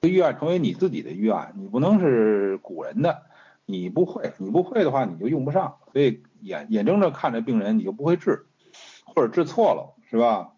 [0.02, 3.22] 这预案成为你自己的预案，你不能是古人的。
[3.66, 5.76] 你不会，你不会的话，你就用不上。
[5.92, 8.46] 所以眼眼睁睁看着病人，你就不会治，
[9.05, 10.52] 或者治错了，是吧？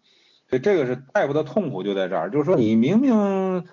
[0.47, 3.67] 所以这个是大夫的痛苦就在这儿，就是说你明明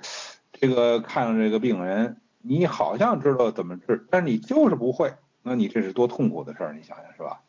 [0.52, 7.40] 这个看了这个病人，你好像知道怎么治，但是你就是不会，那你这是多痛苦的事儿，你想想是吧？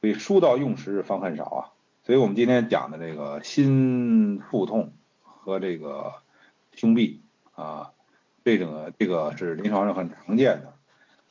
[0.00, 1.60] 所以书到用时方恨少啊。
[2.02, 6.12] 所以我们今天讲的这个心腹痛和这个
[6.74, 7.20] 胸痹
[7.54, 7.92] 啊，
[8.44, 10.73] 这个这个是临床上很常见的。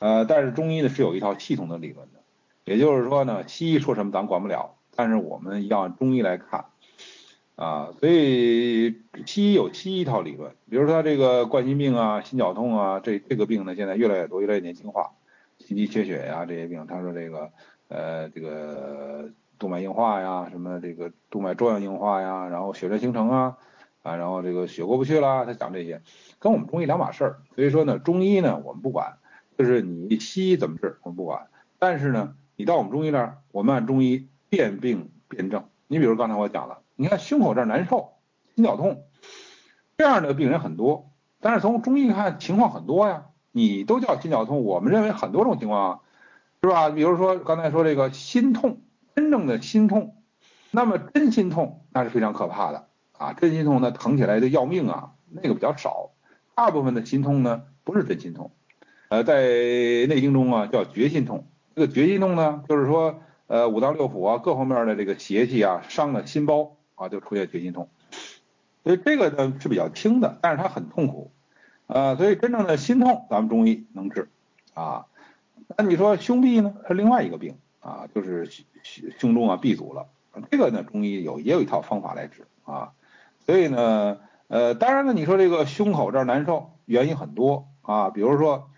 [0.04, 2.20] 呃，但是中医呢是有一套系统的理论的，
[2.66, 6.66] 也就是说呢，西医说什么咱管不了，但是我们要中医来看，
[7.56, 15.12] 啊，所以西医有西医一套理论，比如说他这个冠心病啊、心绞痛啊，这这个病呢现在越来越多，越来越年轻化，
[15.56, 17.50] 心肌缺血呀这些病，他说这个
[17.88, 23.56] 呃这个动脉硬化呀，什么这个动脉粥样硬化呀，然后血栓形成啊，
[24.02, 26.02] 啊，然后这个血过不去啦，他讲这些，
[26.38, 29.16] 跟我们中医两码事儿，所以说呢，中医呢我们不管。
[29.56, 31.46] 就是你西医怎么治我们不管，
[31.78, 35.64] 但是呢，你到我们中医这儿，我们按中医辨病辨证。
[35.86, 38.14] 你比如刚才我讲了，你看胸口这儿难受、
[38.54, 39.04] 心绞痛，
[39.96, 43.26] 这样的病人很多，但是从中医看情况很多呀。
[43.56, 46.00] 你都叫心绞痛，我们认为很多种情况啊，
[46.60, 46.90] 是吧？
[46.90, 48.80] 比如说刚才说这个心痛，
[49.14, 50.16] 真正的心痛，
[50.72, 56.10] 那么真心痛那是非常可怕的啊，真心痛那疼起来就要命啊，那个比较少，
[56.56, 58.50] 大部分的心痛呢不是真心痛。
[59.14, 59.44] 呃，在
[60.08, 61.46] 《内经》中啊，叫绝心痛。
[61.76, 67.88] 这个绝心痛呢，就是说，呃，五脏六腑啊，各方面的这个邪气啊，伤了心包啊，就出现绝心痛。
[68.82, 71.30] 所以这个呢是比较轻的，但是它很痛苦。
[71.86, 74.28] 呃，所以真正的心痛，咱们中医能治
[74.74, 75.06] 啊。
[75.76, 78.50] 那你说胸痹呢，是另外一个病啊，就是
[78.82, 80.08] 胸胸中啊闭阻了。
[80.50, 82.90] 这个呢，中医有也有一套方法来治啊。
[83.46, 88.68] 所以呢，呃，当然了，你说这个胸口这儿难受，原因很多啊，比如说。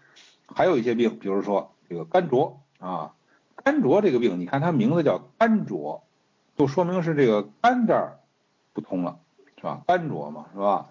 [0.54, 3.12] 还有一些病，比如说这个肝浊啊，
[3.64, 6.02] 肝浊这个病，你看它名字叫肝浊，
[6.56, 8.18] 就说明是这个肝这儿
[8.72, 9.18] 不通了，
[9.56, 9.82] 是吧？
[9.86, 10.88] 肝浊嘛，是吧？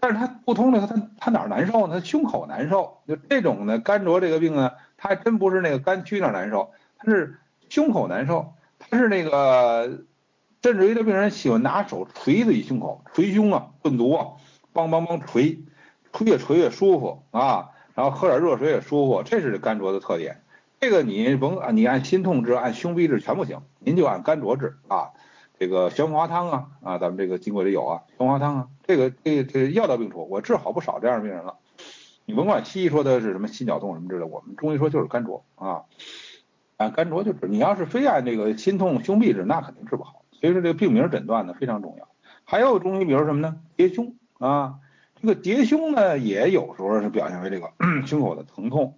[0.00, 2.00] 但是它不通了，它它哪难受呢？
[2.00, 2.98] 它胸口难受。
[3.06, 8.54] 就这种呢，肝浊这个病呢，它还真不是那个肝区那难受，它是胸口难受。
[8.78, 10.04] 它是那个
[10.62, 14.26] 甚至于这病人喜欢拿手捶自己胸口，捶胸啊，顿足啊，
[14.74, 15.60] 梆梆梆捶，
[16.12, 17.70] 捶越捶越舒服啊。
[17.94, 20.40] 然后喝点热水也舒服，这是肝浊的特点。
[20.80, 25.10] 这个你甭你按心痛治，按胸痹治全不行，您就按肝浊治啊。
[25.58, 31.56] 这个玄黄花汤啊啊，咱们这个经过里有啊，玄黄花汤啊，这个这这药到病除，我治好不少这样的病人了。
[32.24, 35.82] 你甭管西医说的是什么心绞痛什么之类，我们中医说就是肝浊啊，
[36.78, 37.46] 按肝浊就治。
[37.46, 40.24] 你要是非按这个心痛胸痹治，那肯定治不好。
[40.32, 42.08] 所以说这个病名诊断呢非常重要。
[42.42, 43.56] 还有中医比如什么呢？
[43.76, 44.76] 结胸啊。
[45.22, 47.70] 这个叠胸呢，也有时候是表现为这个
[48.04, 48.94] 胸口的疼痛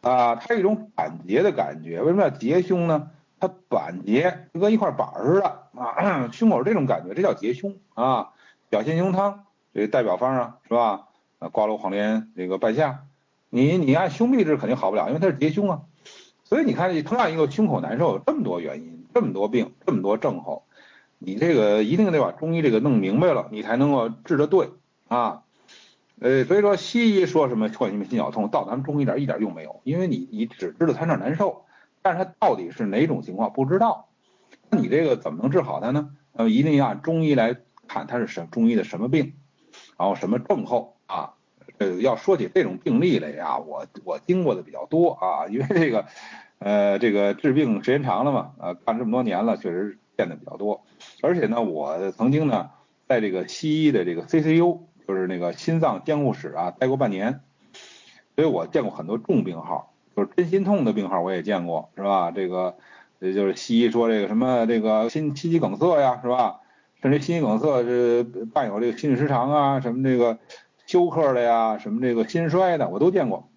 [0.00, 2.00] 啊，它有一种板结的感觉。
[2.00, 3.10] 为什么要叠胸呢？
[3.38, 8.30] 它板结，就跟一块板似的啊， 胸口这种感觉，这叫叠胸啊。
[8.70, 9.44] 表现胸汤
[9.74, 11.08] 这代表方啊，是吧？
[11.38, 13.00] 啊，瓜蒌黄连这个半夏，
[13.50, 15.82] 你你按胸痹治肯定好不了，因为它是叠胸啊。
[16.44, 20.64] 所以你看，同样一个胸口难受，有这么多原因，这么多病，这么多症候，
[21.18, 24.70] 你这个一定得把中医这个弄明白了，你才能够治得对
[25.08, 25.42] 啊。
[26.20, 31.64] 呃，所以说西医说什么冠心病、心绞痛，到咱们中医这儿一点用没有，因为你你只知道他那难受，
[32.02, 34.08] 但是他到底是哪种情况不知道，
[34.68, 36.10] 那你这个怎么能治好他呢？
[36.32, 37.56] 那么一定要按中医来
[37.88, 39.32] 看他是什中医的什么病，
[39.98, 41.34] 然后什么症候啊。
[41.78, 46.04] 呃，要说起这种病例来呀，我我经过的比较多啊，因为这个
[46.58, 50.84] 呃这个治病时间长了嘛，啊干这么多年了，确实见的比较多。
[51.22, 52.68] 而且呢，我曾经呢
[53.08, 57.40] 在这个西医的这个 CCU，就是那个心脏监护室啊待过半年，
[58.36, 62.30] 所以我见过很多重病号，就是真心痛的病号我也见过，是吧？
[62.30, 62.76] 这个
[63.18, 66.60] 也就是西医说这个什么这个心心肌梗塞呀，是吧？
[67.02, 70.38] 甚至心肌梗塞是伴有这个心律失常啊，什么这个。
[70.86, 73.48] 休克的呀，什么这个心衰的，我都见过。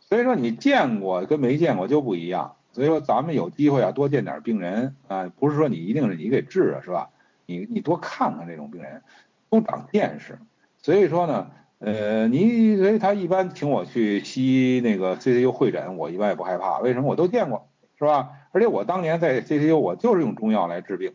[0.00, 2.56] 所以说你见过跟没见过就不一样。
[2.72, 7.08] 所以说咱们有机会啊，多见点病人啊，不是说你一定是你给治了是吧？
[7.46, 9.00] 你你多看看这种病人，
[9.48, 10.38] 都长见识。
[10.82, 16.78] 所以说呢，呃，你所以他一般请我去西医那个 CCU 会诊，我一般也不害怕。
[16.78, 17.08] 为什么？
[17.08, 18.30] 我都见过，是吧？
[18.52, 21.12] 而且我当年在 CCU 我就是用中药来治病。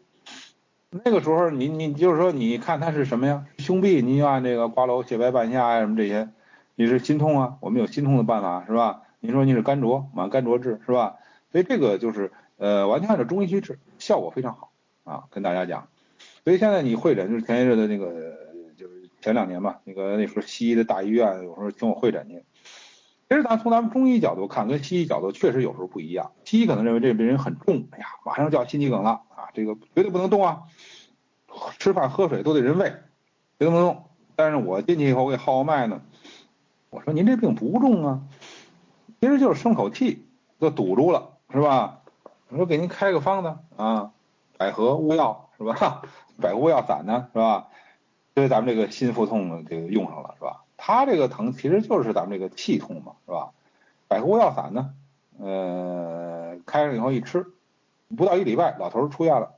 [1.04, 3.46] 那个时候，你你就是说，你看他是什么呀？
[3.58, 6.30] 胸痹，你就按这个瓜蒌、血白半夏呀什么这些，
[6.76, 9.02] 你是心痛啊，我们有心痛的办法是吧？
[9.20, 11.16] 你说你是甘卓，往甘卓治是吧？
[11.52, 14.72] 所以这个就是呃，完全按照中医去治，效果非常好
[15.04, 15.88] 啊，跟大家讲。
[16.46, 18.14] 所以现在你会诊，就是前一阵的那个，
[19.26, 22.44] 前两年吧，那个那时候西医的大医院有时候请我会诊去。
[23.28, 26.32] 其实咱从咱们中医角度看，跟西医角度确实有时候不一样。
[26.44, 30.62] 西医可能认为这病人很重，哎呀，马上就要心肌梗了啊，这个绝对不能动啊。
[31.80, 32.94] 吃饭喝水都得人喂，
[33.58, 34.04] 别动不动。
[34.36, 36.04] 但是我进去以后我给号脉呢，
[36.92, 38.22] 我说您这病不重啊，
[39.20, 40.24] 其实就是生口气
[40.60, 42.02] 都堵住了，是吧？
[42.50, 44.12] 我说给您开个方子啊，
[44.56, 46.04] 百合乌药是吧？
[46.40, 47.70] 百合乌药散呢是吧？
[48.36, 50.62] 所以咱们这个心腹痛呢这个用上了是吧？
[50.76, 53.52] 他这个疼其实就是咱们这个气痛嘛是吧？
[54.10, 54.94] 百合乌药散呢，
[55.40, 57.46] 呃，开上以后一吃，
[58.16, 59.54] 不到一礼拜，老头出院了。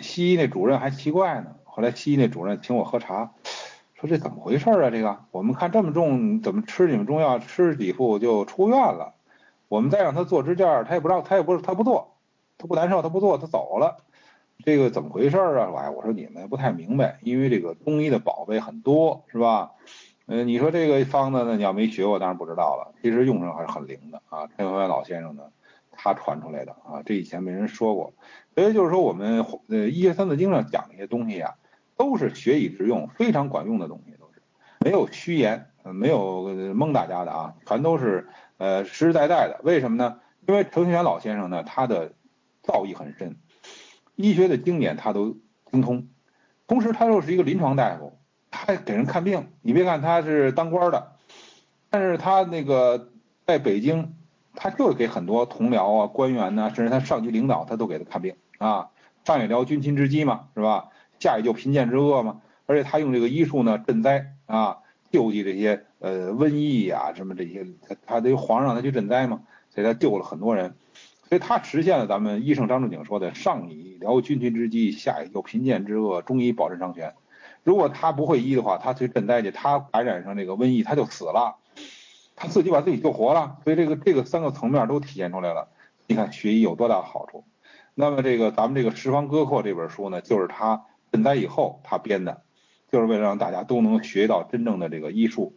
[0.00, 3.32] 西医那主任还奇怪呢，后来西医那主任请我喝茶，
[3.94, 4.90] 说这怎么回事啊？
[4.90, 9.12] 这个我们看这么重，怎么吃你们中药吃几副就出院了？
[9.68, 12.16] 我们再让他做支架，他也不让，他也不他不做，
[12.56, 13.98] 他不难受，他不做，他走了。
[14.64, 15.70] 这个怎么回事啊？
[15.76, 19.72] 哎，我说你们不太明白，因为这个中医的宝贝很多，是吧？
[20.26, 22.94] 嗯，你说这个方子呢，你要没学过，当然不知道了。
[23.00, 24.48] 其实用上还是很灵的啊。
[24.56, 25.44] 陈文元老先生呢，
[25.92, 28.12] 他传出来的啊，这以前没人说过。
[28.54, 29.38] 所以就是说，我们
[29.68, 31.54] 呃《医学三字经》上讲一些东西啊，
[31.96, 34.42] 都是学以致用，非常管用的东西，都是
[34.80, 39.60] 没有虚言，没有蒙大家的啊，全都是呃实实在在的。
[39.62, 40.18] 为什么呢？
[40.48, 42.12] 因为程序员老先生呢，他的
[42.62, 43.36] 造诣很深，
[44.16, 45.36] 医学的经典他都
[45.70, 46.08] 精通，
[46.66, 48.18] 同时他又是一个临床大夫，
[48.50, 49.46] 他还给人看病。
[49.62, 51.12] 你别看他是当官的，
[51.90, 53.10] 但是他那个
[53.46, 54.14] 在北京，
[54.54, 58.34] 他就给很多同僚啊、官员呐，甚至他上级领导，他都给他看病。
[58.58, 58.88] 啊，
[59.24, 60.88] 上也疗军亲之疾嘛，是吧？
[61.20, 62.40] 下也救贫贱之厄嘛。
[62.64, 64.78] 而且他用这个医术呢赈灾啊，
[65.12, 70.74] 救济这些呃瘟疫呀什么这些，他他得皇上他去赈灾嘛，所以他救了很多人。
[71.28, 77.14] 所以他实现了咱们医圣张仲景说的上以疗军心之疾，下以救贫贱之厄，中医保身伤权。
[77.64, 81.56] 如果他不会医的话，他去赈灾去，他感染上这个瘟疫他就死了，
[82.36, 83.56] 他自己把自己救活了。
[83.64, 85.68] 所以这个这个三个层面都体现出来了。
[86.06, 87.44] 你看学医有多大好处？
[87.94, 92.42] 那么这个咱们这个《十方歌阔》这本书呢，就是他赈灾以后他编的，
[92.92, 95.56] 就是为了让大家都能学到真正的这个医术。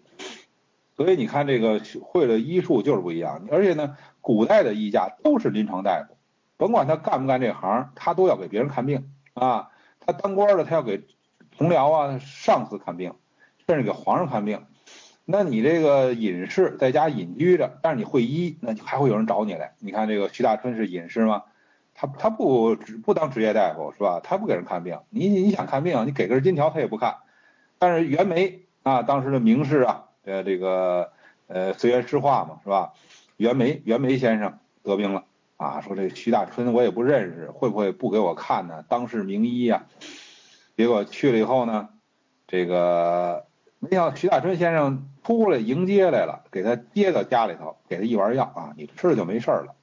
[0.98, 6.18] 所以你看这个会了医术就是不一样，而且呢，古代的医家都是临床大夫，
[6.58, 9.70] 甭管他干不干这行，他都要给别人看病啊。
[10.00, 11.04] 他当官的他要给
[11.58, 13.14] 同僚啊、上司看病，
[13.68, 14.66] 甚至给皇上看病。
[15.26, 19.76] 那你这个隐士在家隐居着，但是你会医，那还会有人找你来。
[19.78, 21.44] 你看这个徐大春是隐士吗？
[21.94, 24.20] 他他不不当职业大夫是吧？
[24.24, 25.00] 他不给人看病。
[25.10, 27.18] 你你想看病，你给根金条他也不看。
[27.78, 31.12] 但是袁枚啊，当时的名士啊，呃这个
[31.48, 32.94] 呃随园诗画嘛是吧？
[33.40, 35.24] 袁枚袁枚先生得病了
[35.56, 38.84] 啊，说这徐大春我也不认识，会不会不给我看呢？
[38.90, 39.86] 当世名医呀。
[40.76, 41.88] 结果去了以后呢，
[42.48, 43.46] 这个
[43.80, 49.74] 没想到徐大春先生出来迎接来了，给他接到家里头，给他一丸药啊，你吃了就没事了。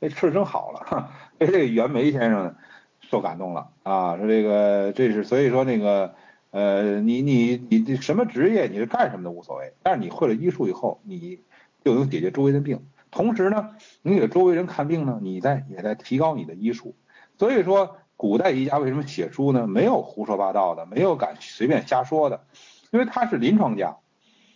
[0.00, 2.54] 哎吃的真好了， 被这个袁枚先生
[3.02, 4.16] 受感动了啊！
[4.16, 6.14] 说这个这是所以说那个
[6.50, 11.40] 呃，你你你这什么职业，你是干什么的无所谓，但是你会了医术以后，你
[11.84, 12.80] 就能解决周围的病。
[13.12, 16.96] 同时呢，你给周围人看病呢，你在也在提高你的医术。
[17.38, 19.68] 所以说，古代医家为什么写书呢？
[19.68, 22.44] 没有胡说八道的，没有敢随便瞎说的，
[22.90, 23.98] 因为他是临床家，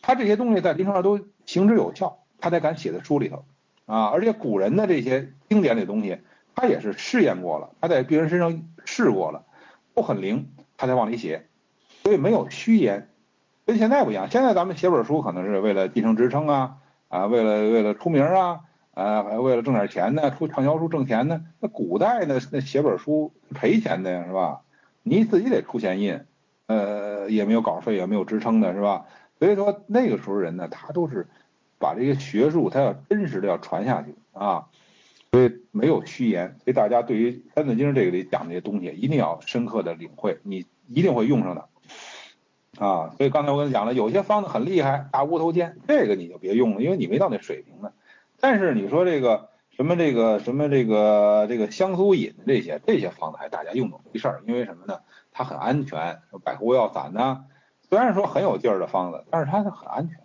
[0.02, 3.44] 他这些东西在临床上都行之有效，他才敢写在书里头。
[3.84, 6.18] 啊，而且古人的这些经典的东西，
[6.56, 9.44] 他也是试验过了，他在病人身上试过了，
[9.94, 10.48] 都很灵。
[10.78, 11.46] 他才往里写，
[12.02, 13.08] 所以没有虚言，
[13.64, 14.28] 跟现在不一样。
[14.30, 16.76] 现在咱们写本书可能是为了晋升职称啊，
[17.08, 18.60] 啊，为了为了出名啊，
[18.94, 21.44] 啊，为了挣点钱呢，出畅销书挣钱呢。
[21.60, 24.62] 那古代呢，那写本书赔钱的呀，是吧？
[25.02, 26.20] 你自己得出钱印，
[26.66, 29.06] 呃，也没有稿费，也没有支撑的，是吧？
[29.38, 31.28] 所以说那个时候人呢，他都是
[31.78, 34.66] 把这些学术，他要真实的要传下去啊，
[35.30, 36.56] 所以没有虚言。
[36.64, 41.68] 所以大家对于《三字经》这个里讲这些东西，一定要深刻的领会，你一定会用上的
[42.78, 43.14] 啊。
[43.16, 47.92] 所以刚才我跟你讲了，有些方子很厉害，大乌头尖，这个你就别用了，因为你没到那水平呢。
[48.40, 49.48] 但是你说这个。
[49.76, 55.00] 什么这个什么这个这个香酥饮这些这些方子还大家用都没事儿，因为什么呢？
[55.32, 56.18] 它很安全。
[56.42, 57.44] 百活药散呢，
[57.90, 60.18] 虽然说很有劲儿的方子，但是它是很安全。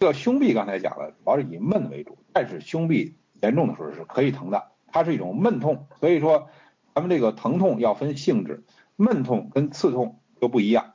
[0.00, 5.86] 这个胸痹刚才讲了，主要是以闷为主，但是胸痹严重的时候是可以疼的，它是一种闷痛。
[6.00, 6.48] 所以说
[6.92, 8.64] 咱们这个疼痛要分性质，
[8.96, 10.94] 闷痛跟刺痛都不一样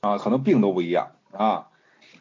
[0.00, 1.68] 啊，可能病都不一样啊，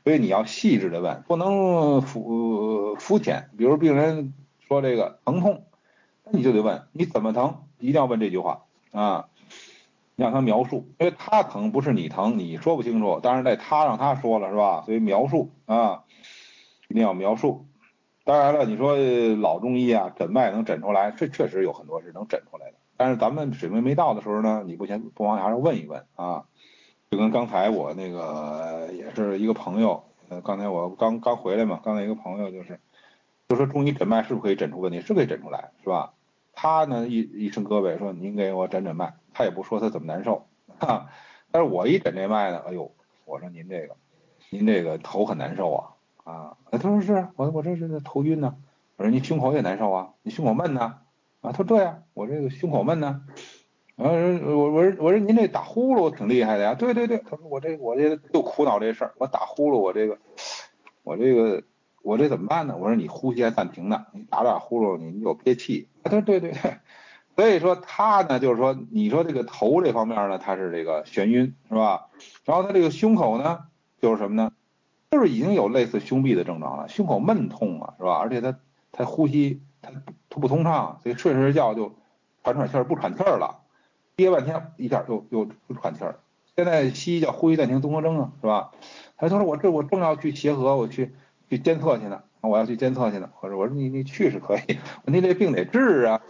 [0.04, 3.50] 所以你要细致的问，不能肤肤浅。
[3.58, 4.34] 比如病人。
[4.70, 5.64] 说这个疼痛，
[6.26, 9.30] 那你就得问你怎么疼，一定要问这句话啊，
[10.18, 14.82] 让他描述，因为他疼不是你疼，你说不清楚，当然得他让他说了是吧？
[14.86, 16.04] 所以描述啊，
[16.90, 17.66] 一定要描述。
[18.26, 18.98] 当然了，你说
[19.38, 22.74] 老中医啊，诊脉能诊出来，这确实有很多是能诊出来的。
[22.98, 26.44] 但是咱们水平没到的时候呢，你不先不妨还是问一问啊。
[27.10, 32.80] 就跟刚才我那个也是一个朋友，呃，刚才我刚刚回来嘛，刚才一个朋友就是。
[33.50, 35.00] 就说中医诊脉是不是可以诊出问题？
[35.00, 36.12] 是可以诊出来，是吧？
[36.52, 40.46] 他呢一一伸胳膊说：“您给我诊诊脉。”他也不说他怎么难受，
[40.80, 41.08] 哈。
[41.50, 42.92] 但是我一诊这脉呢，哎呦，
[43.24, 43.96] 我说您这个，
[44.50, 45.96] 您这个头很难受啊，
[46.26, 46.58] 啊。
[46.70, 48.58] 他说是我我这是头晕呢。
[48.98, 51.00] 我说你胸口也难受啊，你胸口闷呢？
[51.40, 53.22] 啊，他说对呀，我这个胸口闷呢。
[53.98, 54.16] 然后
[54.56, 56.74] 我我说我说您这打呼噜挺厉害的呀。
[56.74, 60.18] 对对对，他说我这我这就苦恼这事儿，我打呼噜我这个
[61.04, 61.64] 我这个。
[62.04, 62.78] 我这怎么办呢？
[62.80, 65.90] 我说你呼吸还暂停呢，你打打呼噜，你你有憋气。
[66.06, 66.78] 他说对对对，
[67.36, 72.08] 所以说他呢就是说，你说这个头这方面呢，他是这个眩晕是吧？
[72.46, 73.66] 然后他这个胸口呢，
[74.00, 74.54] 就是什么呢？
[75.12, 78.14] 就是已经有类似胸痹的症状了，胸口闷痛啊是吧？
[78.20, 78.58] 而且他
[78.94, 79.92] 他呼吸他
[80.30, 81.94] 他不通畅，所以睡睡觉就
[82.42, 83.64] 喘喘气儿不喘气儿了，
[84.18, 86.20] 憋半天一下又又不喘气儿。
[86.56, 88.72] 现在西医叫呼吸暂停综合征啊是吧？
[89.16, 91.14] 他说我这我正要去协和我去。
[91.50, 93.30] 去监测去呢，我要去监测去呢。
[93.40, 96.22] 我说我说你你去是可以， 问题这病得治啊，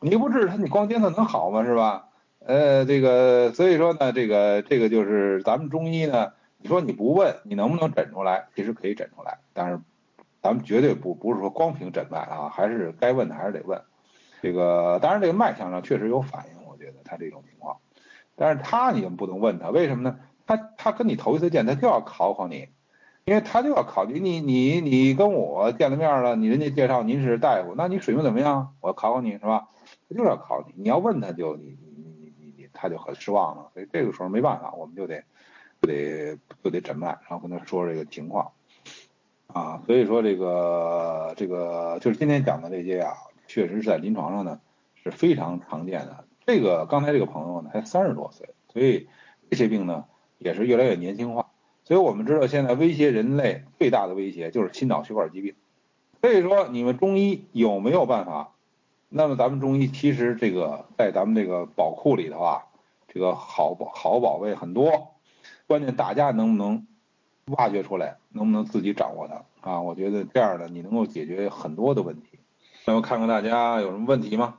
[0.00, 2.06] 你不治他你光监测能好吗是吧？
[2.46, 8.46] 呃这个所以说呢这个这个就是咱们中医呢，你说你不问你能不能诊出来？
[8.56, 9.78] 其实可以诊出来，但是
[10.40, 13.78] 咱们绝对不不是说光凭诊脉啊，还是该问的还是得问。
[14.40, 16.61] 这个当然这个脉象上确实有反应，
[17.12, 17.76] 他这种情况，
[18.34, 20.18] 但是他你不能问他为什么呢？
[20.46, 22.68] 他他跟你头一次见，他就要考考你。
[23.24, 28.74] 因为他就要考虑你你你跟我见了面了，你人家介绍您是大夫，那你水平怎么样？
[28.80, 29.68] 我考考你是吧？
[30.08, 35.22] 他就是要考你，你要问他就你你你你你他就很失望了，所以这个时候没办法，我们就得
[35.80, 38.50] 就得就得诊脉，然后跟他说这个情况
[39.46, 43.14] 啊，所以说这个这个就是今天讲的这些啊，
[43.46, 44.60] 确实是在临床上呢
[45.00, 46.24] 是非常常见的。
[46.46, 49.08] 这个刚才这个朋友呢才三十多岁，所以
[49.50, 50.04] 这些病呢
[50.38, 51.48] 也是越来越年轻化。
[51.84, 55.54] 所以我们知道，现在威胁人类最大的威胁就是心脑血管疾病。
[56.20, 58.52] 所以说，你们中医有没有办法？
[59.08, 62.62] 那么咱们中医其实这个在咱们这个宝库里头啊，
[63.08, 65.10] 这个好宝好宝贝很多。
[65.66, 66.86] 关键大家能不能
[67.46, 69.80] 挖掘出来，能不能自己掌握它啊？
[69.82, 72.38] 我觉得这样的你能够解决很多的问题。
[72.86, 74.58] 那么看看大家有什么问题吗？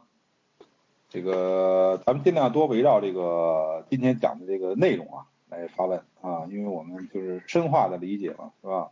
[1.14, 5.28] 这个咱们尽量多围绕这个今天讲的这个内容啊。
[5.49, 8.89] 来发问啊，因为我们就是深化的理解嘛，是吧？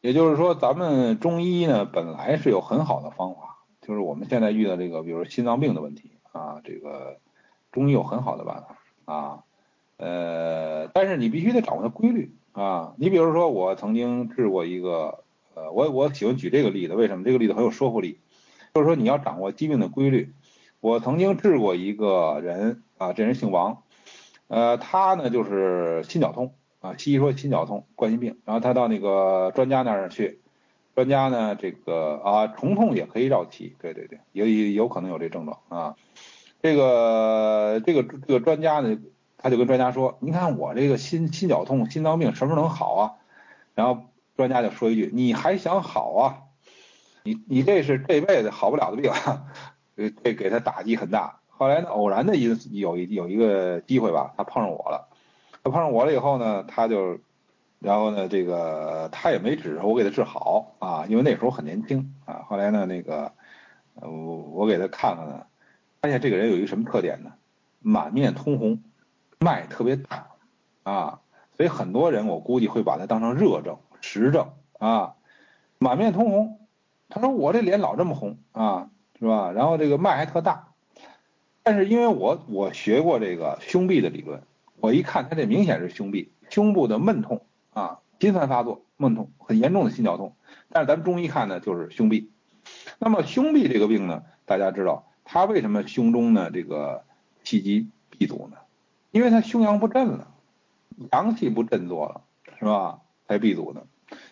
[0.00, 7.18] 也就是说，咱们中医呢本来是有很好的方法，就是我们现在遇到这个，比如心脏病的问题啊，这个
[7.72, 9.44] 中医有很好的办法啊，
[9.98, 12.94] 呃，但是你必须得掌握它规律啊。
[12.96, 17.22] 你比如说，我曾经治过一个，呃，我我喜欢举这个例子，为什么？
[17.22, 18.18] 这个例子很有说服力，
[18.72, 20.32] 就是说你要掌握疾病的规律。
[20.86, 23.82] 我曾经治过一个人啊，这人姓王。
[24.46, 28.38] 呃，他呢就是心绞痛啊，西医说心绞痛，冠心病。
[28.44, 30.42] 然后他到那个专家那儿去，
[30.94, 35.96] 专家呢这个啊，虫痛也可以绕脐，对对对，有有可能有这症状啊。
[36.62, 38.96] 这个这个这个专家呢，
[39.38, 43.12] 他就跟专家说，您看我这个心心绞痛、心脏病什么时候能好啊？
[43.74, 44.04] 然后
[44.36, 46.38] 专家就说一句，你还想好啊？
[47.24, 49.10] 你你这是这辈子好不了的病，
[49.96, 51.40] 这给他打击很大。
[51.48, 52.44] 后来呢，偶然的一
[52.78, 55.08] 有一有一个机会吧，他碰上我了。
[55.64, 57.18] 他碰上我了以后呢，他就，
[57.78, 62.44] 然后呢，这个他也没指着我给他治好啊，因为那时候很年轻啊。
[62.46, 63.32] 后来呢，那个，
[63.94, 65.46] 我我给他看了呢，
[66.00, 67.32] 发现这个人有一个什么特点呢？
[67.80, 68.82] 满面通红，
[69.38, 70.26] 脉特别大
[70.82, 71.20] 啊，
[71.56, 75.14] 所以很多人我估计会把他当成热症、实症啊。
[75.78, 76.60] 满面通红，
[77.08, 79.52] 他说我这脸老这么红啊，是吧？
[79.52, 80.68] 然后这个脉还特大。
[81.62, 84.42] 但是因为我我学过这个胸痹的理论，
[84.78, 90.36] 我一看他这明显是胸痹，胸部的闷痛啊，频繁发作，闷痛很严重的心绞痛。
[90.68, 92.26] 但是咱们中医看呢，就是胸痹。
[92.98, 97.04] 那么胸痹这个病呢，大家知道他为什么胸中呢这个
[97.42, 98.58] 气机闭阻呢？
[99.10, 100.28] 因为他胸阳不振了，
[101.12, 102.20] 阳气不振作了，
[102.58, 103.00] 是吧？
[103.26, 103.82] 才闭阻呢。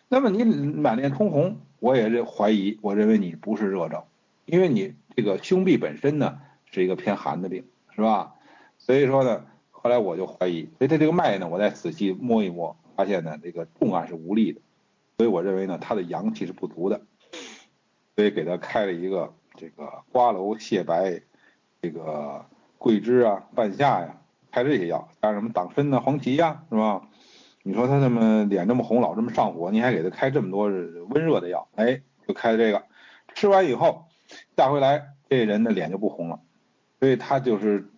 [0.08, 4.04] 那么你满脸通红，我也是怀疑，我认为你不是热症，
[4.46, 6.40] 因为你这个胸痹本身呢。
[6.74, 7.64] 是一个偏寒的病，
[7.94, 8.34] 是吧？
[8.78, 14.60] 所以说呢，后来我就怀疑，所以他这个脉呢，我再仔细摸一摸，发现呢，这个重按是无力的，
[15.16, 17.00] 所以我认为呢，他的阳气是不足的，
[18.16, 21.22] 所以给他开了一个这个瓜蒌、泻白、
[21.80, 22.44] 这个
[22.76, 24.20] 桂枝啊、半夏呀，
[24.50, 27.08] 开这些药，加上什么党参呐、黄芪呀，是吧？
[27.62, 32.82] 你说他这么脸这么红，老这么上火，你还给他开这么多温热的药，哎，就开这个，
[33.32, 34.03] 吃完以后，
[34.56, 36.40] 下回来这人的脸就不红了。
[37.00, 37.90] 所以他就是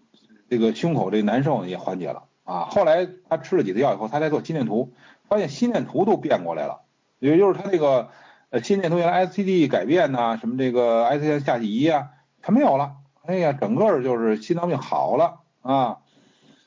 [0.51, 2.65] 这个胸口这难受也缓解了啊。
[2.65, 4.93] 后来他吃了几次药以后，他在做心电图，
[5.29, 6.81] 发现心电图都变过来了，
[7.19, 8.09] 也就是他这个
[8.51, 12.09] 呃心电图原来 S C D 改变呐，什么这个 S C D 下体仪啊，
[12.43, 12.97] 他没有了。
[13.23, 15.99] 哎呀，整个就是心脏病好了啊。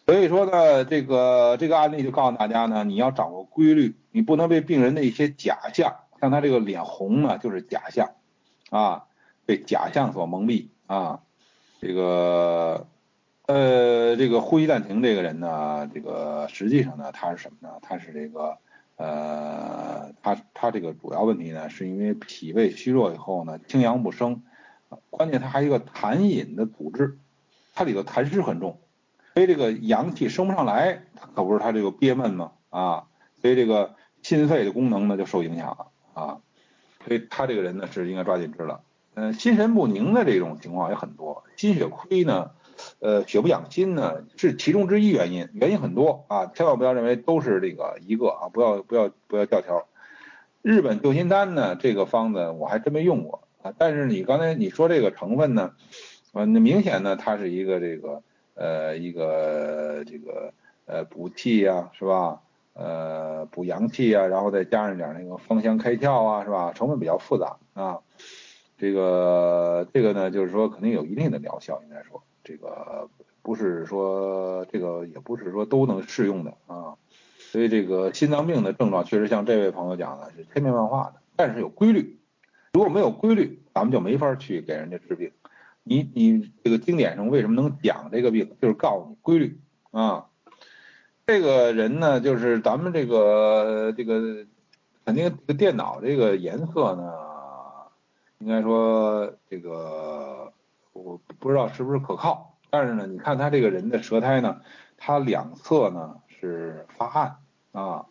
[0.06, 8.10] 所以说呢，这个这个案例就告诉大家呢，你要掌握规律，你不能被病人的一些假象，像他这个脸红呢，就是假象
[8.72, 9.06] 啊，
[9.50, 11.22] 被假象所蒙蔽啊。
[11.82, 12.86] 这个
[13.48, 17.80] 呃，这个呼吸暂停这个人呢，这个实际上呢，他是什么呢？
[17.82, 18.60] 他是这个
[18.98, 24.44] 呃，他他这个主要问题呢，是因为脾胃虚弱以后呢，清阳不生，
[25.10, 27.18] 关键他还有一个痰饮的阻滞，
[27.74, 28.80] 它里头痰湿很重，
[29.34, 31.02] 所以这个阳气升不上来，
[31.34, 32.52] 可不是他这个憋闷吗？
[32.70, 33.08] 啊，
[33.42, 36.38] 所以这个心肺的功能呢就受影响了啊，
[37.04, 38.82] 所以他这个人呢是应该抓紧治了。
[39.20, 42.52] 呃，心神不宁的这种情况也很多，心血亏呢，
[43.00, 49.86] 呃，血不养心呢，是其中之一原因，原因很多啊，千万不要认为都是这个一个啊，不要不要不要教条。
[50.62, 55.74] 日本救心丹呢，这个方子我还真没用过啊，但是你刚才你说这个成分呢，
[56.32, 60.54] 啊，那明显呢，它是一个这个呃一个这个
[60.86, 62.40] 呃补气呀，是吧？
[62.74, 66.72] 呃，补阳气啊，然后再加上点那个芳香开窍啊，是吧？
[66.74, 68.00] 成分比较复杂啊。
[68.80, 73.10] 这个这个呢，就是说肯定有一定的疗效，应该说这个
[73.42, 76.96] 不是说这个也不是说都能适用的啊。
[77.38, 82.20] 所以这个心脏病的症状确实像这位朋友讲的是千变万化的，但是有规律。
[82.72, 85.32] 如果没有规律，咱们就没法去给人家治病。
[85.84, 89.60] 你你这个经典上为什么能讲这个病，就是告诉你规律
[89.92, 90.28] 啊。
[91.28, 94.46] 这个人呢，就是咱们这个这个
[95.04, 97.29] 肯定这个电脑这个颜色呢。
[98.40, 100.54] 应该说这个
[100.94, 104.62] 我不知道是不是可靠，但是呢，你看他这个人的舌苔呢，
[104.98, 107.36] 他两侧呢是发暗
[107.74, 108.06] 啊，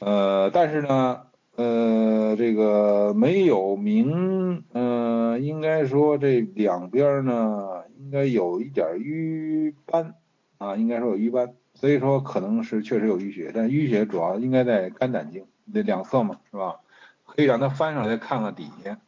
[0.00, 10.14] 呃，但是呢，呃，这个没有明，呃，应该说这两边呢应该有一点瘀斑
[10.58, 16.80] 啊，应该说有瘀斑，所以说可能是确实有淤血，但淤血主要应该在肝胆经那两侧嘛，是吧？
[17.26, 18.98] 可以让他翻上来看看底下，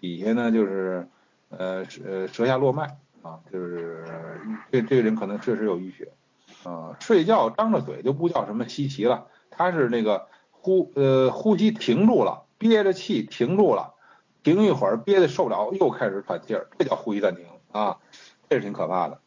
[0.00, 1.06] 底下呢就是
[1.50, 4.04] 呃舌舌下络脉啊，就是
[4.70, 6.08] 这这个人可能确实有淤血
[6.64, 6.96] 啊。
[7.00, 13.94] 睡觉张着嘴就不叫什么稀奇了，他是那个呼呃呼吸停住了，憋着气停住了，
[14.42, 17.98] 停一会儿憋的受不了，又开始喘气儿，这叫呼吸暂停啊，
[18.48, 19.20] 这是挺可怕的。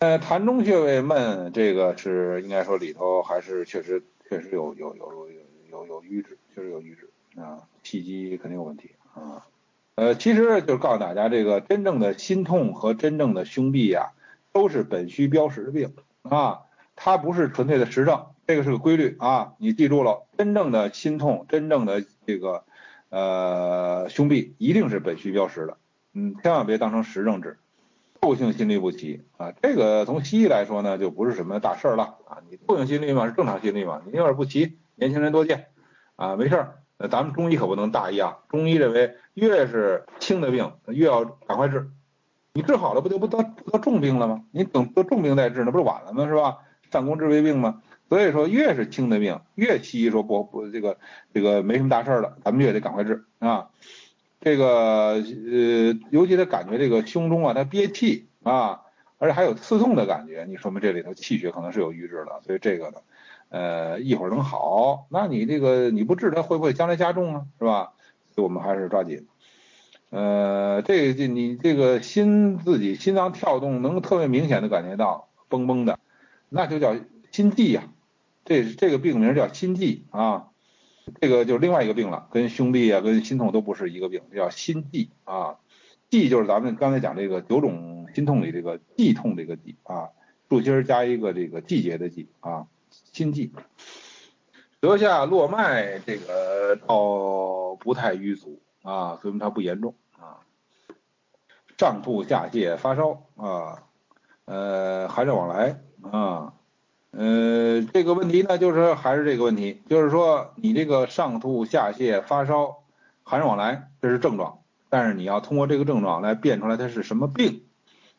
[0.00, 5.28] 呃，痰中穴位闷，这个是应该说里头还是确实确实有有有有
[5.70, 7.08] 有有瘀滞，确实有瘀滞。
[7.40, 9.46] 啊，气机肯定有问题啊。
[9.98, 14.12] 呃，其实就是告诉大家，这个真正的心痛和真正的胸痹呀，
[14.52, 15.92] 都是本虚标实的病
[16.22, 16.60] 啊，
[16.94, 22.62] 它不是纯粹的实症，这个是个规律啊，你记住了，真正的心痛，真正的这个
[23.08, 25.76] 呃胸痹，一定是本虚标实的，
[26.14, 27.58] 嗯，千万别当成实症治。
[28.20, 35.66] 窦性心律不齐啊，这个从西医来说呢，就不是什么大事儿了啊，你窦性心律嘛是正常心律嘛，你有点不齐，年轻人多见
[36.14, 36.74] 啊，没事儿。
[36.98, 38.38] 那咱们中医可不能大意啊！
[38.48, 41.88] 中医认为，越是轻的病，越要赶快治，
[42.52, 44.42] 你治好了不就不得不得重病了吗？
[44.50, 46.26] 你等得重病再治，那不是晚了吗？
[46.26, 46.58] 是吧？
[46.90, 47.80] 上工治未病嘛。
[48.08, 50.96] 所以说越是轻的病，越西医说不不这个
[51.34, 53.68] 这个没什么大事了，咱们越得赶快治啊。
[54.40, 54.66] 这个
[55.14, 58.80] 呃，尤其他感觉这个胸中啊，他憋气啊，
[59.18, 62.40] 而且还有刺痛的感觉，你说明这里头气血可能是有瘀滞的。
[62.46, 62.98] 所以这个呢，
[63.50, 67.46] 呃，一会儿能好，那你这个你不治它会不会将来加重啊？
[67.58, 67.92] 是吧？
[68.34, 69.26] 所以我们还是抓紧。
[70.10, 75.98] 呃，这个你这个心自己心脏跳动能特别明显的感觉到嘣嘣的，
[76.48, 76.96] 那就叫
[77.30, 77.84] 心悸呀。
[78.44, 80.48] 这这个病名叫心悸啊，
[81.20, 85.56] 这个就是另外一个病了，跟胸痹啊、跟心痛都不是一个病，叫心悸啊。
[86.10, 90.08] 悸就是咱们刚才讲这个九种心痛里这个悸痛这个悸啊，
[90.48, 92.66] 竖心加一个这个季节的季啊，
[93.12, 93.52] 心悸。
[94.80, 98.60] 舌下络脉这个倒不太瘀阻。
[98.82, 100.40] 啊，说明它不严重啊。
[101.76, 103.82] 上吐下泻发烧啊，
[104.46, 105.78] 呃，寒热往来
[106.10, 106.54] 啊，
[107.10, 112.82] 呃，这个问题呢，就是还是这个问题，就是说你这个上吐下泻发烧
[113.24, 117.64] 寒热往来，这是症状，但是你要通过这个症状来辨出来它是什么病。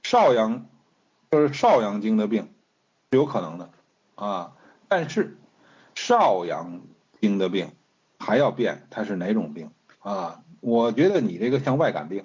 [0.04, 0.68] 少阳
[1.32, 2.54] 就是少阳经的病
[3.10, 3.72] 是有可能的
[4.14, 4.54] 啊，
[4.90, 5.38] 但是
[5.96, 6.82] 少阳
[7.22, 7.70] 经的病
[8.18, 10.42] 还要变它是哪种病啊。
[10.60, 12.24] 我觉得你这个像外感病，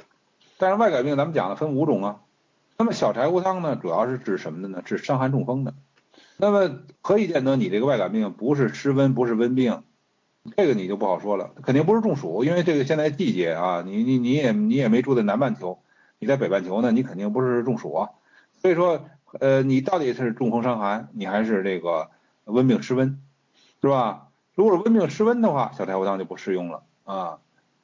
[0.58, 2.20] 但是外感病咱们讲了分五种啊。
[2.76, 4.82] 那么小柴胡汤呢，主要是治什么的呢？
[4.84, 5.72] 治伤寒中风的。
[6.36, 9.84] 那么可以见得你这个外感病不是湿温，不是温病，
[10.56, 15.78] 这个你就不好说了，肯定不是中暑，因为这个现在季节啊，你你你也你也没住在南半球，
[16.18, 18.08] 你在北半球呢，你肯定不是中暑啊。
[18.60, 19.04] 所以说，
[19.38, 22.10] 呃，你到底是中风伤寒，你还是这个
[22.44, 23.20] 温病湿温，
[23.80, 24.28] 是吧？
[24.54, 27.38] 如果是温病湿温的话，小柴胡汤就不适用了啊。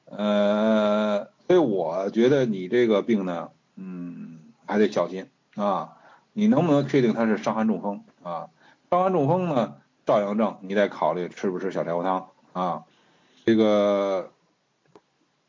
[0.04, 5.96] 呃，所以我觉得你这个病呢，嗯，还得小心啊。
[6.32, 8.48] 你能不能确定它是伤寒中风啊？
[8.88, 12.84] 伤寒中风呢，照阳症，你得考虑吃不吃小柴胡汤啊。
[13.44, 14.30] 这个，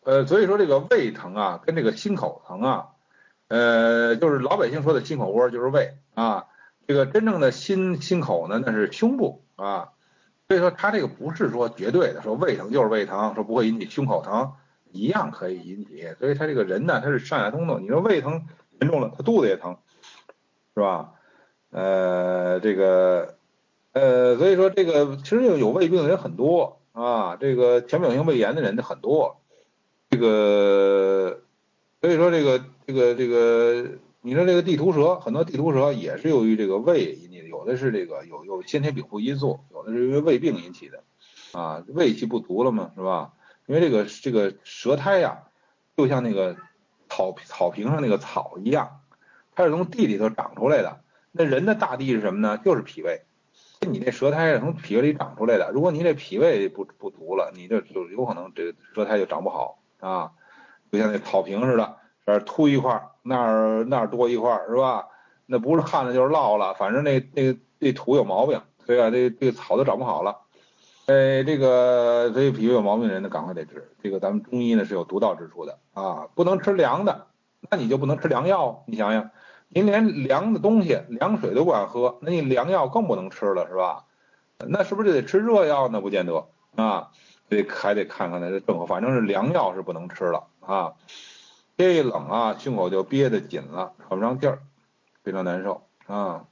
[0.03, 2.87] 呃，所以说这个胃疼啊，跟这个心口疼啊，
[3.47, 6.47] 呃，就是老百姓说的心口窝就是胃啊。
[6.91, 9.91] 这个真正的心心口呢，那是胸部啊。
[10.49, 14.51] 所以说，它这个不是说绝对的，说胃疼就是胃疼，说不会引起胸口疼，
[14.91, 16.05] 一样可以引起。
[16.19, 17.79] 所以他这个人呢，他是上下通透。
[17.79, 18.45] 你说胃疼
[18.81, 19.77] 严重了，他肚子也疼，
[20.75, 21.13] 是吧？
[21.69, 23.35] 呃，这个，
[23.93, 29.39] 呃，所以说这个其实有胃病的人很多啊，这个浅表性胃炎的人很多，
[30.09, 31.39] 这个，
[32.01, 33.85] 所以说这个这个这个。
[34.23, 41.03] 你说这个地图蛇，很多地图蛇也是由于这个胃引起的，有的是这个有有先天禀赋因素，有的是因为胃病引起的，
[41.53, 43.33] 啊，胃气不足了嘛，是吧？
[43.65, 45.43] 因为这个这个舌苔呀，
[45.97, 46.55] 就像那个
[47.09, 48.99] 草草坪上那个草一样，
[49.55, 51.01] 它是从地里头长出来的。
[51.31, 52.59] 那人的大地是什么呢？
[52.63, 53.23] 就是脾胃。
[53.79, 60.33] 你这舌苔是从脾胃里长出来的，如果你这脾胃不不足了，你这就有可能这个舌苔就长不好啊，
[60.91, 61.97] 就像那草坪似的。
[62.23, 65.07] 这儿凸一块，那儿那儿多一块儿，是吧？
[65.45, 70.37] 那不是旱了就是涝了，反正那那那土有毛病，所以啊，这这个草都长不好了。
[71.07, 73.91] 哎，这个所以脾胃有毛病的人呢，赶快得治。
[74.01, 77.27] 这个咱们中医呢是有独到之处的啊，不能吃凉的，
[77.69, 78.83] 那你就不能吃凉药。
[78.87, 79.29] 你想想，
[79.67, 84.05] 您连凉的东西、凉水都不敢喝，那你凉药更不能吃了，是吧？
[84.67, 85.99] 那是不是就得吃热药呢？
[85.99, 86.47] 不见得
[86.77, 87.09] 啊，
[87.49, 90.93] 得还得看看它的症候，反正是凉药是不能吃了啊。
[91.77, 94.59] 天一冷啊，胸口就憋得紧了，喘不上气儿，
[95.23, 96.45] 非常难受啊。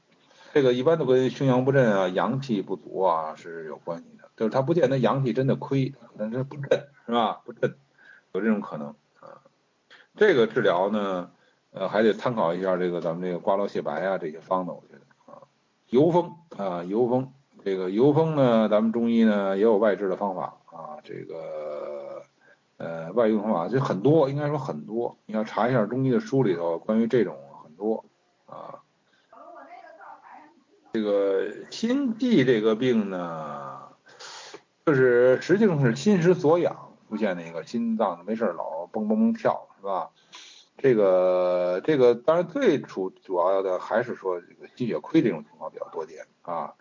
[0.51, 7.41] 这个一般都跟胸阳不振啊、阳气不足啊是有关系的，就是他不见得阳气真的亏，但是不振是吧？
[7.45, 7.76] 不振，
[8.32, 8.88] 有这种可能
[9.20, 9.38] 啊。
[10.15, 11.30] 这个治疗呢，
[11.72, 15.43] 呃，还得参考一下这个咱们这个瓜蒌泻白啊这些方子，我觉得啊。
[15.89, 17.32] 油风啊，油风，
[17.63, 22.09] 这个油风呢，咱们中医呢也有外治的方法啊，这个。
[22.80, 25.17] 呃，外用方法就很多，应该说很多。
[25.25, 28.05] 你要查一下中医的书里头，关于这种很多
[28.45, 28.80] 啊。
[30.93, 33.82] 这个心悸这个病呢，
[34.86, 40.09] 就是实际上是心失所养出现那个心脏没事老蹦蹦蹦跳，是吧？
[40.77, 46.73] 这个这个当然最主主要的还是说这个心血亏这种情况比较多见啊，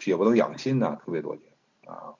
[0.00, 1.44] 血不能养心呐，特别多见
[1.86, 2.12] 啊。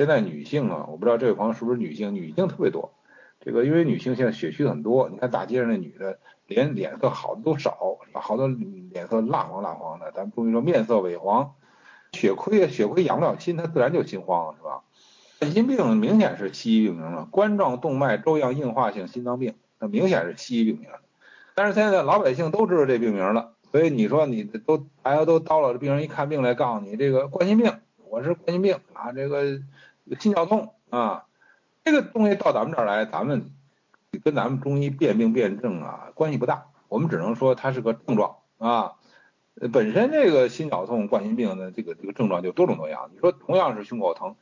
[0.00, 2.90] 现在女性啊，我不知道这位朋友是不是女性，女性特别多。
[3.38, 10.10] 这个因为女性现在血虚很多，你看大街上那女的，连脸色好的都少，好多脸色蜡黄蜡黄的。
[10.12, 11.52] 咱们中医说面色萎黄，
[12.12, 14.80] 血亏啊，血亏养不了心，她自然就心慌了，是吧？
[15.38, 20.88] 冠心病明显是西医病名了，冠状动脉粥样硬化性心脏病，那明显是西医病名。
[21.54, 27.70] 但是现在老百姓都知道这病名了，所以你说你都大家都到了，病人一看病来告诉你这个冠心病，
[28.08, 29.60] 我是冠心病啊，这个
[30.18, 31.24] 心绞痛啊，
[31.84, 33.52] 这个东西到咱们这儿来，咱们
[34.22, 38.92] 跟咱们中医辨病辨证啊关系不大，我们只能说它是个症状啊。
[39.72, 43.10] 本身这个心绞痛、冠心病的这个这个症状就多种多样。
[43.12, 44.36] 你说同样是胸口疼，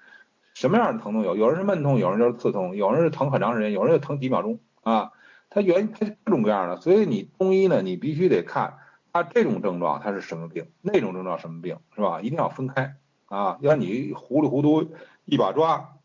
[0.55, 5.13] 什么样的疼痛有，有人是闷痛，有人就是刺痛，有人是疼很长时间，有人就疼几秒钟啊。
[5.51, 8.75] 它原它各种各样的，所以你中医呢，你必须得看
[9.13, 12.21] 它这种症状它是什么病，那种症状什么病，是吧？
[12.21, 12.95] 一定要分开
[13.27, 14.93] 啊，要你糊里糊涂
[15.31, 15.97] 一把抓，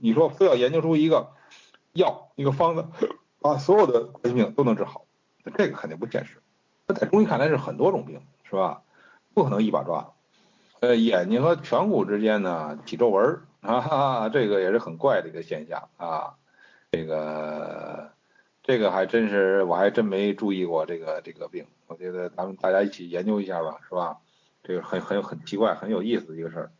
[0.00, 1.32] 你说非要研究出一个
[1.92, 2.86] 药一个方子，
[3.40, 5.04] 把所有的冠心病都能治好，
[5.44, 6.38] 那这个肯定不现实。
[6.86, 8.82] 那在中医看来是很多种病，是吧？
[9.34, 10.12] 不可能一把抓。
[10.80, 16.34] 呃，眼睛和颧骨之间呢起皱纹啊，这个也是很怪的一个现象啊，
[16.90, 18.10] 这个。
[18.62, 21.66] 这个还真是，我还真没注意过这个这个病。
[21.86, 24.18] 我觉得咱们大家一起研究一下吧，是吧？
[24.62, 26.70] 这个很很很奇怪，很有意思的一个事儿，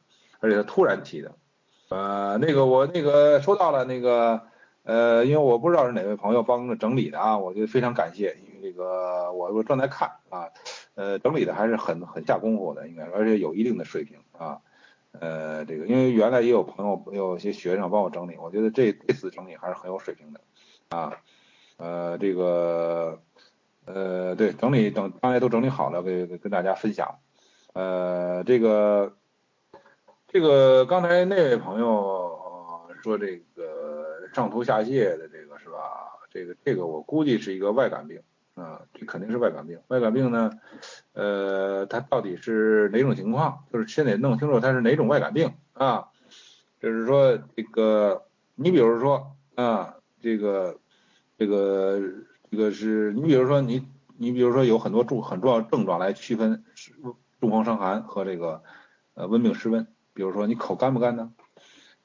[0.40, 1.34] 而且它突然起的。
[1.90, 4.40] 呃，那个我那个收到了那个，
[4.84, 10.48] 呃，因为我不知道是哪位朋友帮着整理的啊，我觉得非常感谢，因为这个我我正在看啊，
[10.94, 14.58] 呃，整理的还是很很下功夫的，应该而且有一定的水平啊。
[15.12, 20.40] 呃，这个因为原来也有朋友有些学生帮我整理，我觉得这这次整理还是很有水平的
[20.90, 21.12] 啊。
[21.78, 23.18] 呃，这个，
[23.86, 27.18] 呃，对，整理等刚才都整理好了，给跟大家分享。
[27.72, 29.16] 呃，这个，
[30.32, 32.38] 这个刚才那位朋友
[33.02, 35.80] 说这个上吐下泻的这个是吧？
[36.30, 38.20] 这个这个我估计是一个外感病
[38.54, 39.80] 啊，这肯定是外感病。
[39.88, 40.52] 外感病呢，
[41.14, 43.64] 呃，它到底是哪种情况？
[43.72, 46.08] 就是先得弄清楚它是哪种外感病啊。
[46.80, 48.22] 就是说这个，
[48.54, 50.78] 你比如说啊，这个。
[51.38, 51.98] 这个
[52.50, 56.62] 这个是你比如说你你比如说有很多重很重要症状来区分
[57.40, 58.62] 中风伤寒和这个
[59.14, 61.32] 呃温病湿温，比如说你口干不干呢？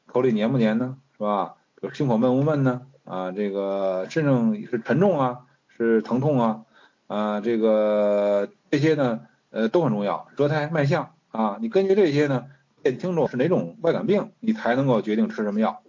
[0.05, 0.97] 口里黏不黏呢？
[1.17, 1.55] 是吧？
[1.75, 2.87] 比如心口闷不闷呢？
[3.03, 6.65] 啊，这个身上是沉重啊，是疼痛啊，
[7.07, 12.45] 啊，这个这些呢呃都很重要，舌苔脉象啊，你根据这些呢
[12.81, 15.83] 辨清楚是哪种外感病，你才能够决定吃什么药。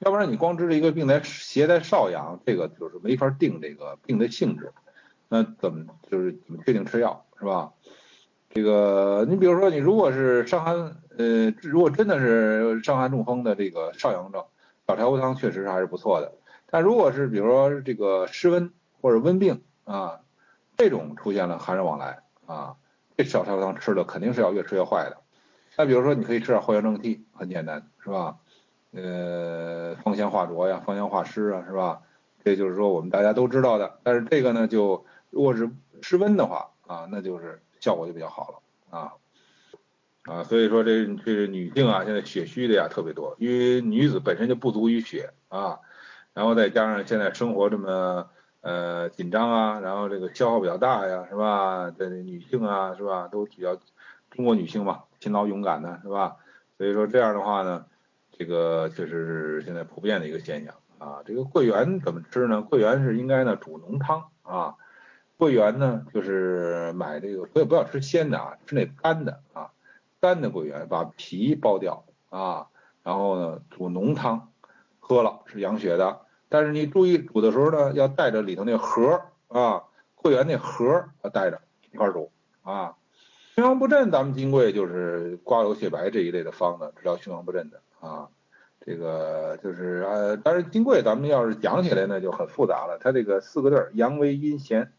[0.00, 4.72] 要不然你光知道一个病在邪在少阳，这个就是没法定这个病的性质。
[5.28, 7.72] 那怎么就是怎么确定吃药是吧？
[8.52, 10.74] 这个你比如说你如果是伤寒，
[11.16, 14.44] 呃，如果真的是伤寒中风的这个少阳症，
[14.88, 16.32] 小柴胡汤确实还是不错的。
[16.66, 20.20] 但如果是比如说这个湿温或者温病啊，
[20.76, 22.74] 这种出现了寒热往来啊，
[23.16, 25.18] 这小柴胡汤吃了肯定是要越吃越坏的。
[25.76, 28.36] 那比如说你可以吃点藿香正气，很简单是吧？
[28.92, 32.00] 呃，芳香化浊呀，芳香化湿啊，是吧？
[32.44, 34.00] 这就是说我们大家都知道的。
[34.02, 35.70] 但是这个呢，就如果是
[36.02, 39.12] 湿温的话啊，那就是效果就比较好了啊
[40.22, 40.44] 啊。
[40.44, 45.80] 所以说这这女性啊，现在血虚的呀特别多，因为女子本身就不足于血啊，
[46.32, 48.28] 然后再加上现在生活这么
[48.60, 51.90] 呃紧张啊，然后这个消耗比较大呀，是吧？
[51.98, 53.26] 这女性啊，是吧？
[53.26, 53.76] 都比较
[54.30, 56.36] 中国女性嘛，勤劳勇敢的是吧？
[56.78, 57.86] 所以说这样的话呢。
[58.38, 61.20] 这个确实是现在普遍的一个现象啊。
[61.26, 62.62] 这个桂圆怎么吃呢？
[62.62, 64.76] 桂圆是应该呢煮浓汤啊。
[65.40, 69.70] 桂圆呢就是买这个，不要不要吃鲜的啊，吃那干的啊。
[70.20, 72.66] 干的桂圆把皮剥掉啊，
[73.02, 74.52] 然后呢煮浓汤
[74.98, 76.20] 喝了是养血的。
[76.50, 79.84] 但是你注意煮的时候呢，要带着里头那核啊，
[80.14, 82.30] 桂圆那核要带着一块煮
[82.62, 82.96] 啊。
[83.54, 87.80] 胸阳不振，咱们金匮就是瓜蒌泻白这一类的方子治疗胸阳不振的。
[88.00, 88.28] 啊，
[88.84, 92.98] 这个就是呃，但是金匮咱们要是讲起来呢就很复杂了。
[93.00, 94.92] 它这个四个字儿阳为阴咸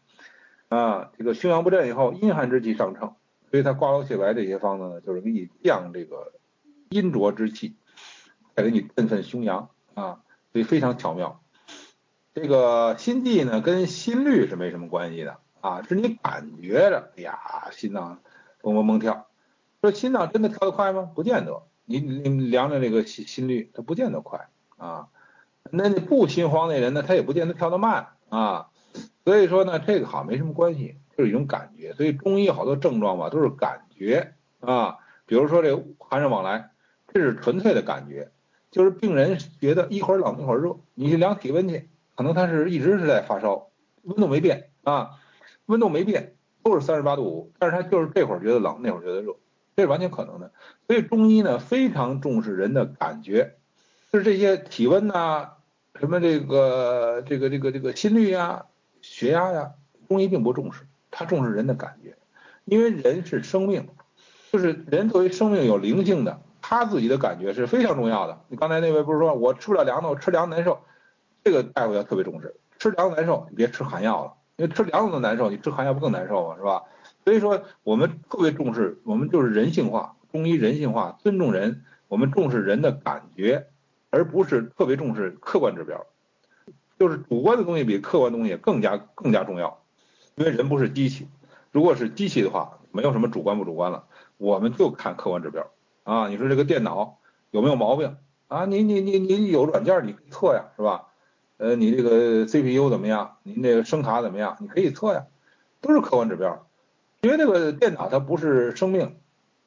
[0.74, 3.14] 啊，这个胸阳不振以后，阴寒之气上乘，
[3.50, 6.32] 所以它瓜蒌泻白这些方子呢，就是给你降这个
[6.88, 7.76] 阴浊之气，
[8.56, 10.20] 再给你振奋胸阳啊，
[10.50, 11.42] 所以非常巧妙。
[12.32, 17.38] 这个心悸呢跟心率是没什么关系的啊，是你感觉着，哎呀，
[17.70, 18.20] 心脏
[18.62, 19.26] 蹦蹦蹦跳，
[19.82, 21.02] 说心脏真的跳得快吗？
[21.14, 21.64] 不见得。
[21.84, 24.48] 你你量量这个心心率，它不见得快
[24.78, 25.08] 啊。
[25.70, 28.68] 那你不心慌的人呢，他也不见得跳得慢啊。
[29.24, 31.92] 所以说呢，这个好像没什么关系，就是一种感觉。
[31.94, 34.98] 所以中医好多症状吧，都是感觉啊。
[35.26, 36.70] 比如说这寒热往来，
[37.12, 38.30] 这是纯粹的感觉，
[38.70, 40.76] 就是病人觉得一会儿冷一会儿热。
[40.94, 43.68] 你去量体温去，可能他是一直是在发烧，
[44.02, 45.12] 温度没变啊，
[45.66, 49.34] 温度没变，都是三十八度五，但是他就是这会儿觉得冷，那会儿觉得热。
[49.74, 50.52] 这是完全可能的，
[50.86, 53.54] 所以中医呢非常重视人的感觉，
[54.12, 55.52] 就是这些体温呐，
[55.98, 58.66] 什么这个这个这个这个心率呀、
[59.02, 59.72] 血压呀，
[60.08, 62.16] 中医并不重视，他重视人的感觉，
[62.64, 63.86] 因为人是生命，
[64.50, 68.40] 就是人作为生命有灵性的，他自己的感觉是非常重要的。
[68.48, 70.78] 你刚才那位不是说我吃不了凉的，我吃凉难受，
[71.44, 76.56] 这个大夫要特别重视，吃凉难受，你别吃寒药了，因为吃凉的都难受，你吃寒药不更难受吗？
[76.56, 76.82] 是吧？
[77.24, 83.66] 所以说我们特别重视，我们就是人性化，中医人性化，尊重人，我们重视人的感觉，
[84.10, 86.06] 而不是特别重视客观指标。
[87.02, 89.82] 就是主观的东西比客观东西更加更加重要，
[90.36, 91.26] 因为人不是机器，
[91.72, 94.04] 如果是机器的话，没有什么主观不主观了，
[94.36, 95.68] 我们就看客观指标
[96.04, 96.28] 啊。
[96.28, 97.18] 你说这个电脑
[97.50, 98.66] 有没有毛病啊？
[98.66, 101.08] 你你你你有软件你测呀，是吧？
[101.56, 103.38] 呃，你这个 CPU 怎么样？
[103.42, 104.56] 你那个声卡怎么样？
[104.60, 105.26] 你可以测呀，
[105.80, 106.68] 都是客观指标。
[107.22, 109.16] 因为这个电脑它不是生命，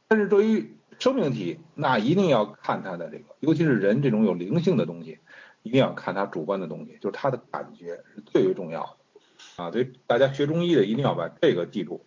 [0.07, 5.19] 但是对于生命体，那一定要看它的这个，尤其是人这种有灵性的东西。
[5.65, 9.71] 一定要看他主观的东西，就是他的感觉是最为重要的啊！
[9.71, 12.05] 所以大家学中医的一定要把这个记住。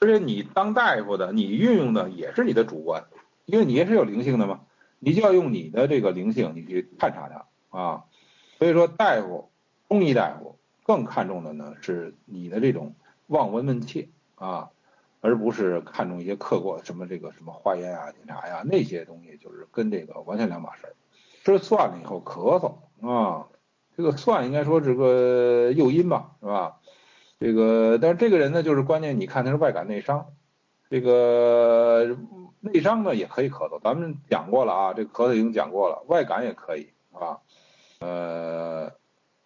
[0.00, 3.04] 而且你当大夫的，你运用的也是你的主观，
[3.44, 4.62] 因为你也是有灵性的嘛，
[4.98, 8.04] 你就要用你的这个灵性，你去探查它啊。
[8.58, 9.50] 所以说，大夫，
[9.88, 12.96] 中医大夫更看重的呢是你的这种
[13.28, 14.70] 望闻问切啊，
[15.20, 20.94] 而不是看重一些客观什么这个什么化验啊、检查呀那些东西，就是跟这个完全两码事儿。
[21.44, 22.74] 吃蒜了以后咳嗽。
[23.02, 23.46] 啊，
[23.96, 26.76] 这个算应该说是个诱因吧，是吧？
[27.38, 30.26] 这个，但是这个人呢，就是关键，你看他是外感内伤，
[30.88, 32.16] 这个
[32.60, 37.40] 内伤呢也可以咳嗽，咱们讲过了啊，这个咳嗽已经讲过了，外感也可以，是吧？
[38.00, 38.92] 呃，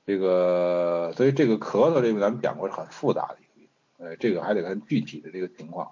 [0.06, 5.90] 这个，所以这个咳嗽这个咱们讲过是很复杂的一个病，呃，这个还得看具体的这个情况，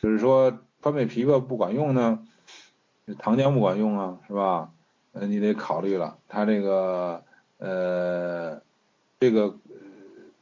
[0.00, 2.24] 就是说川贝枇杷不管用呢，
[3.18, 4.70] 糖浆不管用啊，是吧？
[5.12, 7.22] 呃，你得考虑了，他这个
[7.58, 8.60] 呃，
[9.20, 9.48] 这个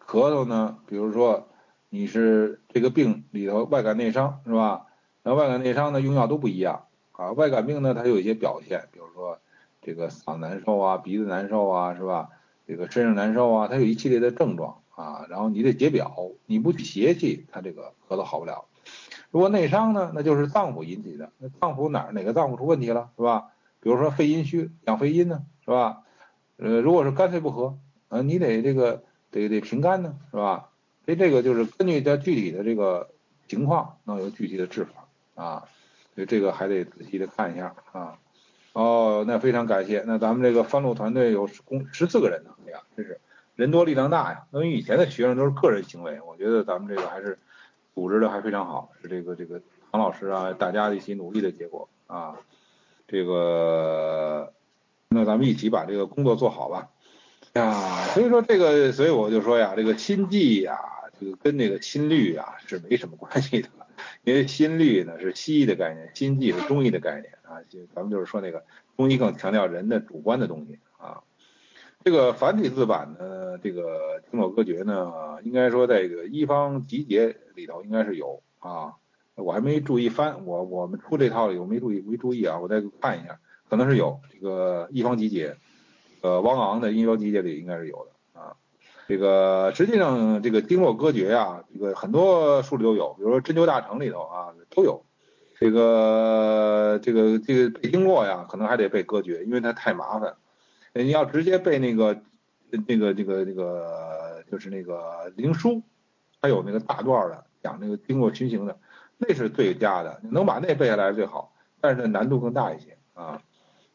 [0.07, 1.49] 咳嗽呢，比如说
[1.89, 4.87] 你是这个病里头外感内伤是吧？
[5.23, 7.33] 那外感内伤呢，用药都不一样啊。
[7.33, 9.39] 外感病呢，它有一些表现，比如说
[9.83, 12.29] 这个嗓难受啊，鼻子难受啊，是吧？
[12.67, 15.27] 这个身上难受啊，它有一系列的症状啊。
[15.29, 18.67] 然后你得解表，你不去邪气，它这个咳嗽好不了。
[19.33, 23.49] 如果内伤呢，那就是脏腑引起的，那脏腑哪哪个脏腑出问题了，是吧？
[23.81, 26.03] 比如说肺阴虚养肺阴呢，是吧？
[26.59, 27.79] 呃，如果是肝肺不和，
[28.09, 30.69] 呃，你得这个得得平肝呢，是吧？
[31.07, 33.11] 所以这个就是根据它具体的这个
[33.49, 35.65] 情况，能有具体的治法啊。
[36.15, 38.19] 所以这个还得仔细的看一下啊。
[38.75, 40.05] 哦，那非常感谢。
[40.07, 43.19] 那咱们这个番路团队有共十四个人呢，哎呀，真是
[43.57, 44.45] 人多力量大呀。
[44.53, 47.39] 因为以前的学生都是个人行为，我觉得咱们这个还是
[47.95, 49.61] 组织的还非常好，是这个这个
[49.91, 52.37] 唐老师啊，大家一起努力的结果啊。
[53.11, 54.53] 这个，
[55.09, 56.91] 那咱们一起把这个工作做好吧。
[57.55, 60.79] 呀，所以说这个，所以我就说呀，这个心悸呀，
[61.19, 63.69] 这个跟那个心率啊是没什么关系的，
[64.23, 67.61] 因为心率呢是西医的概念，心悸是中医的概念啊。
[67.69, 68.65] 就咱们就是说那个
[68.97, 71.25] 中医更强调人的主观的东西啊。
[72.05, 78.95] 这个繁体字版的这个《经络歌诀》呢，应该说在这个医方集结里头应该是有啊。
[79.41, 83.39] 我还没注意翻，我我们出这套里我没注意没注意啊，我再看一下，
[83.69, 85.57] 可能是有这个一方集结，
[86.21, 88.57] 呃，汪昂的医方集结里应该是有的啊。
[89.09, 95.05] 这个实际上这个经络歌诀呀，这个很多书里都有，比如说针灸大成里头啊都有。
[95.59, 100.35] 这个这个这个背经络呀，可能还得背歌诀，因为它太麻烦。
[100.95, 102.23] 你要直接背那个
[102.89, 105.83] 那个这个这个就是那个灵书，
[106.41, 108.79] 还有那个大段的讲那个经络循行的。
[109.23, 113.43] 那是最佳的，能把那背下来最好，但是难度更大一些啊。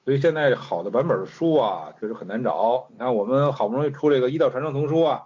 [0.03, 2.87] 所以现在好的版本的书啊，确实很难找。
[2.91, 5.23] 你看我们好不容易出这个医道传承丛书啊，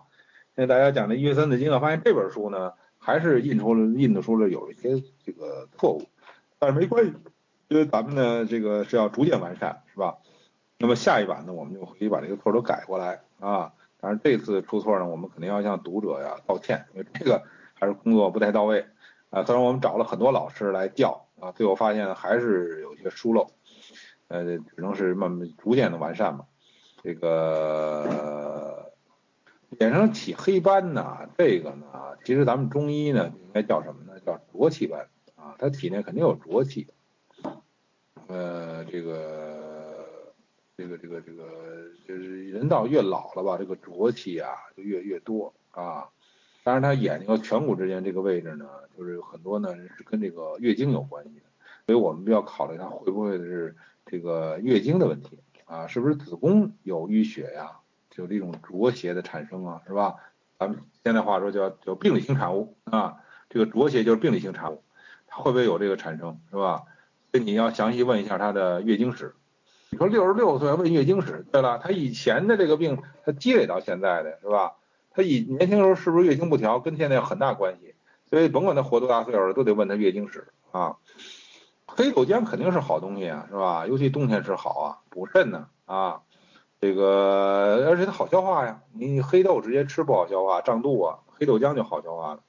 [0.56, 6.04] 现在大家讲的《医学三字经》啊，发现这本书呢，还是印出了印的书了有一些这个错误，
[6.60, 7.14] 但是没关系，
[7.68, 10.16] 因为咱们呢这个是要逐渐完善，是吧？
[10.78, 13.74] 那么下一版呢，我们就可以把这个错都改过来啊。
[14.00, 17.44] 但是这次出错呢，我们肯定要向读者呀道歉，因为这个
[17.74, 18.86] 还是工作不太到位。
[19.30, 23.52] 啊，虽然我们找了很多老师来教啊，最后发现还是有些疏漏，
[24.28, 26.46] 呃，只能是慢慢逐渐的完善嘛。
[27.04, 28.92] 这个
[29.70, 31.86] 脸上起黑斑呢，这个呢，
[32.26, 34.20] 其实咱们中医呢应该叫什么呢？
[34.26, 36.88] 叫浊气斑啊，他体内肯定有浊气。
[38.28, 40.34] 呃，这个
[40.76, 41.46] 这个这个这个
[42.08, 46.10] 就是人到越老了吧，这个浊气啊就越越多啊。
[46.70, 51.46] 当然，他眼睛和颧骨之间这个位置呢，就是有很多呢是跟这个月经有关系的，
[51.88, 57.72] 所以我们就要考虑他会不会是这个月经的问题啊，是不是子宫有淤血呀，
[58.18, 60.18] 有这种浊邪的产生啊，是吧？
[60.60, 63.18] 咱们现在话说叫叫病理性产物啊，
[63.50, 64.84] 这个浊邪就是病理性产物，
[65.26, 66.84] 它会不会有这个产生是吧？
[67.32, 69.34] 所以你要详细问一下他的月经史。
[69.90, 74.74] 你说六十六岁问月经史，对了，他以前的这个病，他积累到现在的是吧？
[75.12, 77.96] 他以年轻时候是不是月经不调，跟现在有很大关系。
[78.30, 80.98] 所以甭管他活多大岁数，都得问他月经史啊。
[81.88, 83.88] 黑豆浆肯定是好东西啊，是吧？
[83.88, 86.22] 尤其冬天吃好啊，补肾呢啊。
[86.80, 91.20] 这个而且它好消化呀，你黑豆直接吃不好消化，胀肚啊。
[91.34, 92.40] 黑豆浆就好消化了。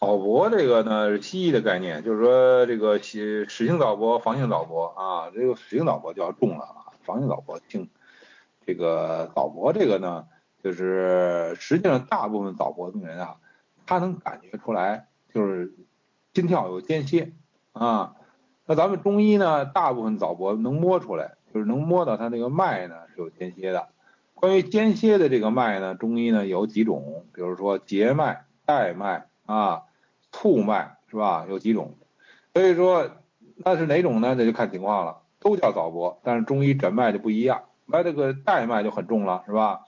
[0.00, 7.88] 早搏这个呢是西医的概念，就是说这个使使性早搏、防性早搏啊，这个使性早搏就要重了啊，防性早搏轻。
[8.66, 10.26] 这个早搏这个呢，
[10.62, 13.36] 就是实际上大部分早搏病人啊，
[13.86, 15.06] 他能感觉出来。
[15.32, 15.72] 就是
[16.34, 17.30] 心跳有间歇
[17.70, 18.16] 啊，
[18.66, 23.86] 那咱们中医呢，大部分早搏能摸出来，就是能摸到他那个脉呢是有间歇的。
[24.34, 29.82] 关于间歇的这个脉呢，中医呢有几种，比如说结脉、带脉啊、
[30.32, 31.46] 促脉是吧？
[31.48, 31.94] 有几种，
[32.52, 33.08] 所以说
[33.54, 34.34] 那是哪种呢？
[34.36, 39.82] 那就看情况了，都叫早搏，但是中医诊脉就不一样，那这个带脉就很重了是吧？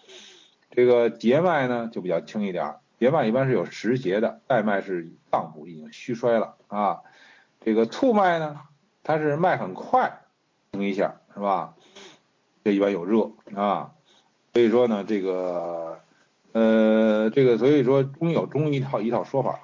[0.75, 2.77] 这个节脉呢就比较轻一点。
[2.99, 7.01] 节脉一般是有实节的，带脉是脏腑已经虚衰了啊。
[7.61, 8.61] 这个促脉呢，
[9.05, 10.23] 它是脉很快，
[10.70, 11.75] 停一下是吧？
[12.64, 13.93] 这一般有热啊。
[14.53, 16.01] 所以说呢，这个
[16.53, 19.61] 呃，这个所以说中医有中医一套一套说法。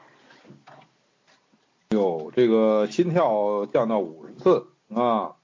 [1.90, 5.36] 有这个心跳降到五十次啊，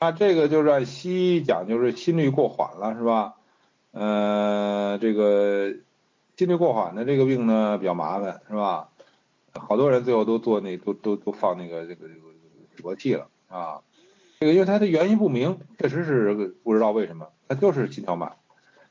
[0.00, 3.34] 那这个就是按西医讲就是心率过缓了是吧？
[3.94, 5.72] 呃，这个。
[6.36, 8.88] 心率过缓的这个病呢比较麻烦，是吧？
[9.52, 12.22] 好多人最后都做那都都都放那个这个这个
[12.74, 13.80] 止搏器了啊。
[14.40, 16.34] 这个因为它的原因不明，确实是
[16.64, 18.32] 不知道为什么，它就是心跳慢。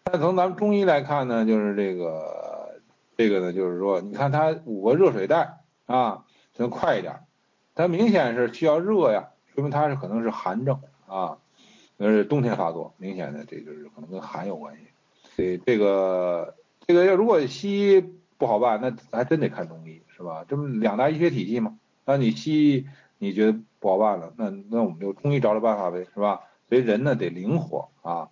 [0.06, 2.80] 但从咱们中医来看呢，就是这个
[3.18, 6.24] 这个呢，就是说，你看它五个热水袋啊，
[6.56, 7.20] 能快一点，
[7.76, 11.40] 它明显是需要热呀，说明它是可能是寒症啊，
[11.98, 14.84] 那是冬天发作，明显的这就是可能跟寒有关系。
[15.36, 16.56] 所以这个。
[16.86, 18.02] 这个要如果西医
[18.38, 20.44] 不好办，那还真得看中医，是吧？
[20.50, 21.80] 这不两大医学体系嘛？
[22.04, 22.86] 那你西医
[23.20, 26.42] 你觉得不好办了，那那我们就中医找找办法呗，是吧？
[26.68, 28.28] 所以人呢得灵活啊，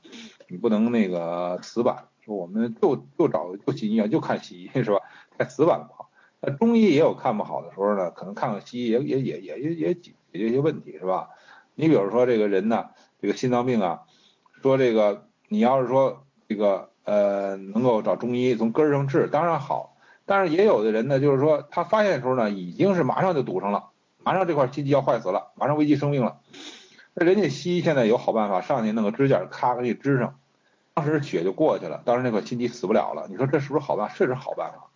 [0.50, 5.00] 你不能那个死板，说我们就就找就西医就看西医，是吧？
[5.38, 6.10] 太死板不好。
[6.42, 11.30] 那中医也有看不好的时候呢，可能看看西医也也也也也也解决一些问题，是吧？
[11.74, 12.90] 你比如说这个人呢，
[13.22, 14.02] 这个心脏病啊，
[14.62, 16.91] 说这个你要是说这个。
[17.04, 19.98] 呃，能够找中医从根儿上治，当然好。
[20.26, 23.90] 但是也有的人呢，就是说他发现的时候呢，已经是马上就堵上了，
[24.24, 26.38] 马上这块心肌要坏死了，马上危及生命了。
[27.14, 30.40] 那人家西医现在有好办法，上去弄个支架，咔给你支上，
[30.94, 33.26] 当时血就过去了，当时那块心肌死不了了。
[33.30, 34.10] 你说这是不是好办？
[34.16, 34.88] 这是好办法。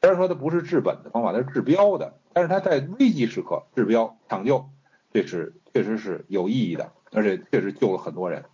[0.00, 4.70] 虽然说它不是治本的方法，它是治标的，但是它在危急时刻治标抢救，
[5.12, 8.44] 这是确实是有意义的，而且确实救了很多人。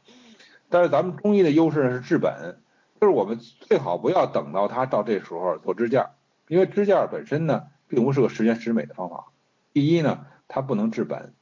[0.68, 2.58] 但是咱们中医的优势呢是治本。
[3.00, 6.10] 就是我们最好不要等到他到这时候做支架，
[6.48, 9.26] 因为支架本身呢，并不是个十全十美的方法。
[9.72, 11.34] 第一呢，它不能治本，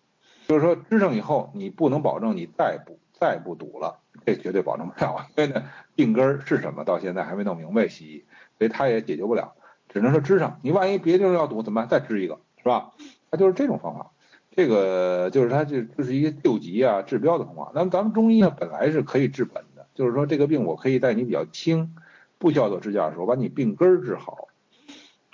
[0.49, 5.27] 就是说支上以后，你不能保证你再不再不堵了，这绝对保证不了。
[5.37, 5.63] 因为呢，
[5.95, 8.25] 病根是什么，到现在还没弄明白西医，
[8.59, 9.53] 所以他也解决不了，
[9.89, 10.59] 只能说支上。
[10.63, 11.89] 你万一别地方要堵怎么办？
[11.89, 12.93] 再支一个，是吧？
[13.31, 14.11] 他就是这种方法，
[14.51, 17.71] 这个就是他这这是一个救急啊治标的方法。
[17.75, 19.63] 那咱们中医呢，本来是可以治本。
[19.95, 21.95] 就是说这个病我可以在你比较轻，
[22.39, 24.49] 不需要做支架的时候把你病根治好，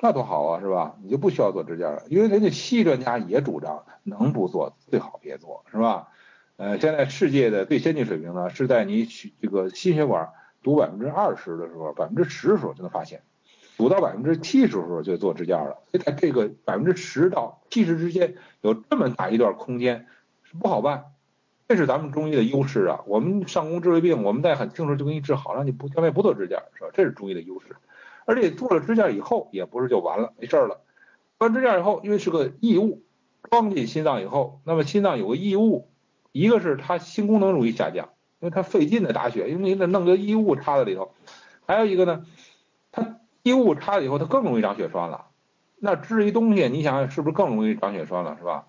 [0.01, 0.97] 那多好啊，是吧？
[1.03, 6.09] 你就不需要做支架了，因为人家西医专家也主张能不做最好别做，是吧？
[6.57, 10.31] 呃，现在世界的最先进水平呢是在你取这个心血管
[10.61, 13.23] 堵百分之二十的时候，百分之十的时候就能发现，
[13.77, 15.85] 堵到百分之七十的时候就做支架了。
[15.93, 20.07] 所以在这个百分之十到七十之间有这么大一段空间
[20.43, 21.05] 是不好办。
[21.69, 23.03] 这是咱们中医的优势啊！
[23.07, 26.89] 我们上工治胃病，我们在很清楚就给你治好，让你不将来不做支架，是吧？
[26.95, 27.77] 这是中医的优势。
[28.25, 30.81] 而且做了支架以后，也不是就完了，没事了。
[31.39, 33.03] 做完支架以后，因为是个异物
[33.51, 35.91] 装进心脏以后，那么心脏有个异物，
[36.33, 38.09] 一个是它心功能容易下降，
[38.41, 41.13] 因为它费劲的打血，因为你得弄个异物插在里头。
[41.67, 42.25] 还有一个呢，
[42.93, 45.27] 它异物插了以后，它更容易长血栓了。
[45.77, 48.65] 那治一东西，你想是不是更容易长血栓了，是吧？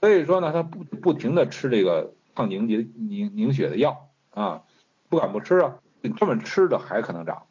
[0.00, 2.14] 所以说呢，它不不停的吃这个。
[2.34, 4.62] 抗凝结凝凝血的药啊，
[5.08, 7.44] 不敢不吃啊，你这么吃的还可能长，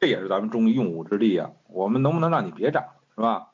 [0.00, 1.50] 这也是咱们中医用武之地啊。
[1.68, 2.84] 我们能不能让你别长，
[3.14, 3.48] 是吧？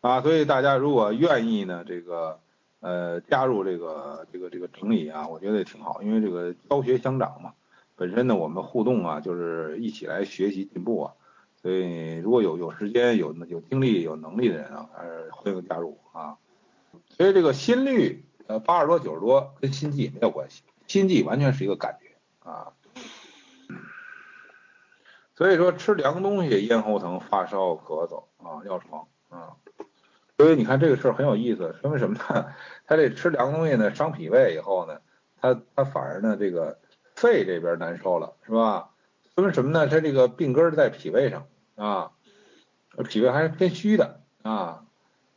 [0.00, 2.40] 啊，所以大家如果愿意呢，这个
[2.80, 7.52] 呃加入这个这个这个整理啊，我觉得也挺好，因为这个教学相长嘛，
[7.96, 11.12] 本身呢我们互动啊，就是一起来学习进步啊，
[11.62, 16.36] 所以如果有有时间、有有精力、有能力的人啊，还是欢迎加入啊。
[17.08, 22.72] 所以这个心率呃八十多、九十多跟心悸没有关系，心悸完全是一个感觉啊。
[25.34, 29.56] 所以说吃凉东西咽喉疼、发烧、咳嗽啊、尿床啊。
[30.36, 32.52] 所以你看这个事儿很有意思，说明什么呢？
[32.86, 35.00] 他这吃凉东西呢，伤脾胃以后呢，
[35.40, 36.78] 他他反而呢这个
[37.14, 38.90] 肺这边难受了，是吧？
[39.34, 39.86] 说明什么呢？
[39.88, 42.12] 他这个病根在脾胃上啊，
[43.08, 44.84] 脾胃还是偏虚的啊，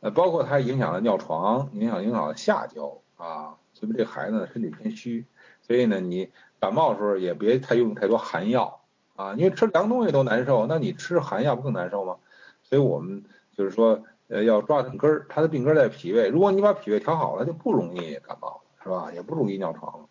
[0.00, 5.26] 呃，包括它影响了尿床，影响影响了下焦啊，说明这孩子身体偏虚，
[5.62, 6.30] 所以呢你
[6.60, 8.80] 感冒的时候也别太用太多寒药
[9.16, 12.16] 啊，因为吃凉东西都难受，那你吃寒药不更难受吗？
[12.62, 13.24] 所以我们
[13.56, 19.10] 就是说，呃，要抓病根儿，他的病根在脾胃，如果你把脾胃调好了，就不容易感冒了，是吧？
[19.12, 20.06] 也不容易尿床了。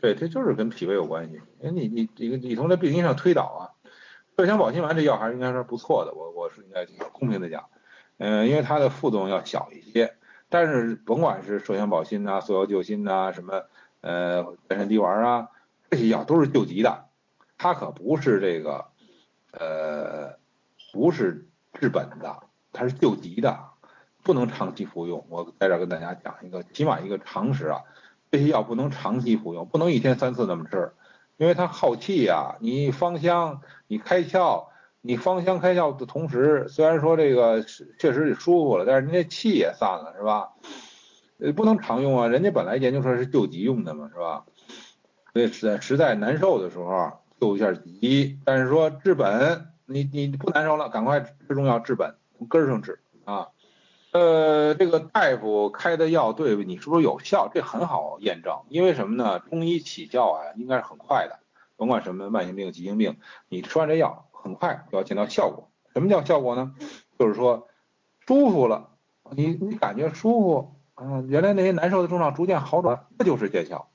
[0.00, 1.40] 对，这就是跟脾胃有关系。
[1.62, 3.62] 哎，你你这个你从这病因上推导啊，
[4.36, 7.64] 麝香保心丸这药还是应该说不错的，我我是应该公平的讲，
[8.18, 10.14] 嗯，因为它的副作用要小一些，
[10.48, 13.62] 但是甭管是麝香保心呐、速效救心呐、什么
[14.00, 15.48] 呃丹参滴丸啊，
[15.90, 17.06] 这些药都是救急的，
[17.56, 18.86] 它可不是这个
[19.52, 20.36] 呃
[20.92, 21.48] 不是
[21.80, 22.42] 治本的，
[22.72, 23.58] 它是救急的，
[24.22, 25.24] 不能长期服用。
[25.28, 27.82] 我在这儿跟大家讲一个，起码一个常识啊。
[28.30, 30.92] 这些药不能长期服用，不能一天三次那么吃，
[31.38, 32.56] 因为它耗气呀。
[32.60, 34.66] 你芳香，你开窍，
[35.08, 37.64] 你芳香开窍的同时，虽然说这个
[37.98, 40.50] 确实舒服了，但是人家气也散了，是吧？
[41.38, 44.44] 呃，不能常用啊，人家本来研究出来是救急用的嘛，是吧？
[45.32, 53.48] 所以实在实在难受的时候救一下急，但是说治本，你你不难受了，赶快吃中药治本，从根上治啊。
[54.12, 57.50] 呃，这个大夫开的药对你是不是有效？
[57.54, 59.38] 这很好验证，因为什么呢？
[59.38, 61.38] 中医起效啊，应该是很快的，
[61.78, 63.16] 甭管什么慢性病、急性病，
[63.48, 65.70] 你吃完这药很快就要见到效果。
[65.92, 66.74] 什么叫效果呢？
[67.18, 67.68] 就是说
[68.26, 68.90] 舒服了，
[69.32, 73.90] 你你感觉舒服啊，原来那些难受的症状逐渐好转，这就是见效。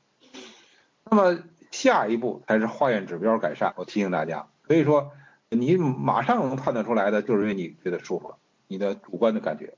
[1.06, 1.40] 那么
[1.72, 3.74] 下一步才是化验指标改善。
[3.78, 5.12] 我提醒大家，所以说
[5.50, 8.38] 你马上能判断出来的，就是因为你觉得舒服了，
[8.68, 9.76] 你的主观的感觉。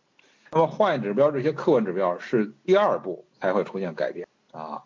[0.51, 4.83] 那么化验指标这些客观指标是第二步才会出现改变啊，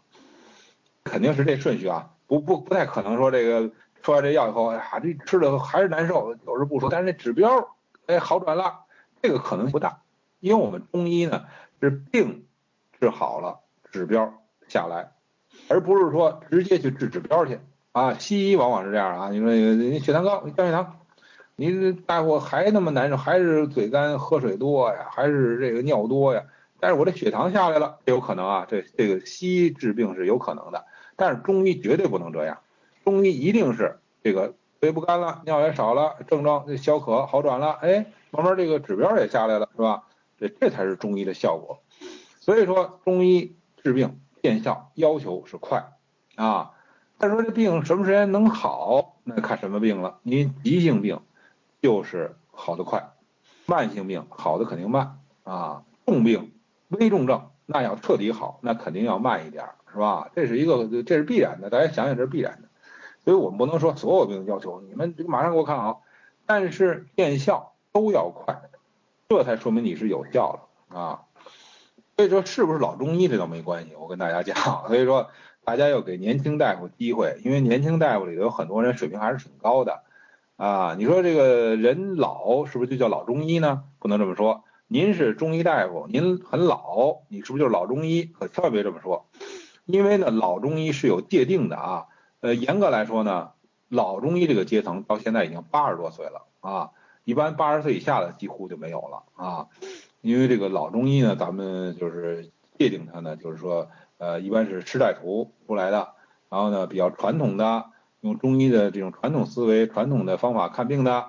[1.03, 3.71] 肯定是这顺序啊，不不不太可能说这个
[4.01, 7.75] 吃完这药以后，哎呀这吃的还是难受，有时不舒服，但是那指标
[8.05, 8.85] 哎好转了，
[9.21, 10.01] 这个可能不大，
[10.39, 11.45] 因为我们中医呢
[11.81, 12.45] 是病
[12.99, 13.59] 治好了，
[13.91, 14.33] 指标
[14.67, 15.11] 下来，
[15.67, 17.59] 而不是说直接去治指标去
[17.91, 20.95] 啊，西医往往是这样啊，你说你血糖高，降血糖。
[21.61, 26.41] 你大夫还那么难受，还是嘴干、喝水多呀，还是这个尿多呀？
[26.79, 30.85] 但是我这血糖下来了，有可能啊，这这个西医治病是有可能的，
[31.17, 32.59] 但是中医绝对不能这样，
[33.11, 40.03] 中医一定是这个嘴不干了，尿也少了，症状小可好转了，哎，慢慢这个指标也下来了，是吧？
[40.37, 41.81] 这这才是中医的效果。
[42.39, 45.93] 所以说中医治病见效要求是快
[46.35, 46.71] 啊，
[47.17, 51.19] 再说这病什么时间能好，那看什么病了，您急性病。
[51.81, 53.11] 就是好的快，
[53.65, 56.51] 慢性病好的肯定慢啊，重病、
[56.89, 60.29] 危重症那要彻底好，那肯定要慢一点，是吧？
[60.35, 62.68] 这是一个，这是必然的，大家想想这是必然的，
[63.29, 66.01] 所以我们不能说所有病要求你们马上给我看好，
[66.47, 68.59] 但是见效都要快，
[69.27, 70.51] 这才说明你是有效
[70.89, 71.21] 了啊。
[72.17, 74.57] 所以说是不是老中医这倒没关系，我跟大家讲，
[74.87, 75.29] 所以说
[75.63, 80.01] 大家要给年轻大夫机会，因为年轻大夫里头有很多人水平还是挺高的。
[80.57, 83.83] 啊，你说这个人老是不是就叫老中医呢？
[83.99, 84.63] 不能这么说。
[84.87, 88.23] 您是中医大夫，您很老，你是不是就是老中医？
[88.23, 89.27] 可千万别这么说，
[89.85, 92.07] 因为呢，老中医是有界定的啊。
[92.41, 93.51] 呃，严格来说呢，
[93.87, 96.91] 老中医这个阶层到现在已经八十多岁了啊，
[97.23, 99.67] 一般八十岁以下的几乎就没有了啊。
[100.21, 106.09] 因为这个老中医呢，咱们就是界定它呢，就是说，呃，一般是士大夫出来的，
[106.49, 107.85] 然后呢，比较传统的。
[108.21, 111.27] 用中医的这种传统思维、传统的方法看病的，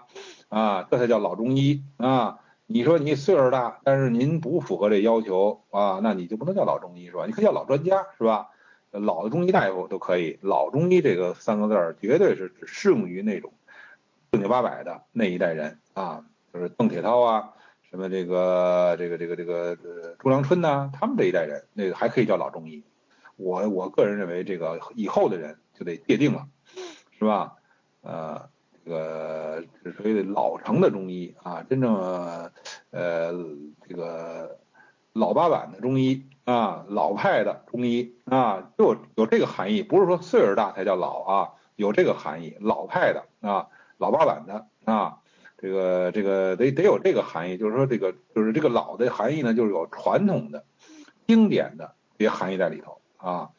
[0.49, 2.41] 啊，这才叫老中医啊！
[2.67, 7.27] 你说你岁数大，但是您不符合这要求啊，那你就不能叫老中医是吧？
[7.27, 8.49] 你可以叫老专家是吧？
[8.91, 10.39] 老的中医大夫都可以。
[10.43, 13.53] 老中医这个三个字儿，绝对是只适用于那种
[14.33, 17.53] 正经八百的那一代人啊，就是邓铁涛啊，
[17.91, 19.77] 什么这个这个这个这个
[20.19, 22.83] 朱良春呐，他们这一代人，那个还可以叫老中医。
[23.37, 26.47] 我我个人认为，这个以后的人就得界定了。
[27.19, 27.55] 是吧？
[28.01, 28.49] 呃，
[28.83, 29.63] 这个
[29.95, 31.95] 所谓的老成的中医啊，真正
[32.93, 33.35] 呃
[33.87, 34.59] 这个
[35.13, 43.67] 老八版的中医啊，老派的中医啊，就有这个含义，不是说岁数大才叫老啊，有这个含义，老派的啊，
[43.99, 45.19] 老八版的啊，
[45.59, 50.65] 这个这个得得有这个含义，就是说这个就是这个老的含义呢，就是有传统的、
[51.27, 53.51] 经典的这些含义在里头啊。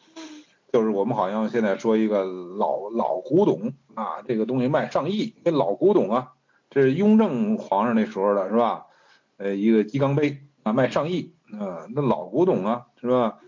[0.73, 6.31] 就是我们好像现在说一个老老古董啊，这个东西卖上亿，那老古董啊，
[6.69, 8.85] 这是雍正皇上那时候的是吧？
[9.35, 13.39] 呃，一个鸡缸杯啊，卖上亿啊，那老古董啊，是吧？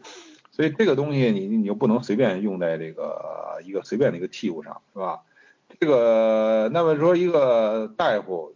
[0.52, 5.22] 所以这个东西你你就不能随便用在这个一个随便的一个器物上，是吧？
[5.80, 8.56] 这个那么说一个大夫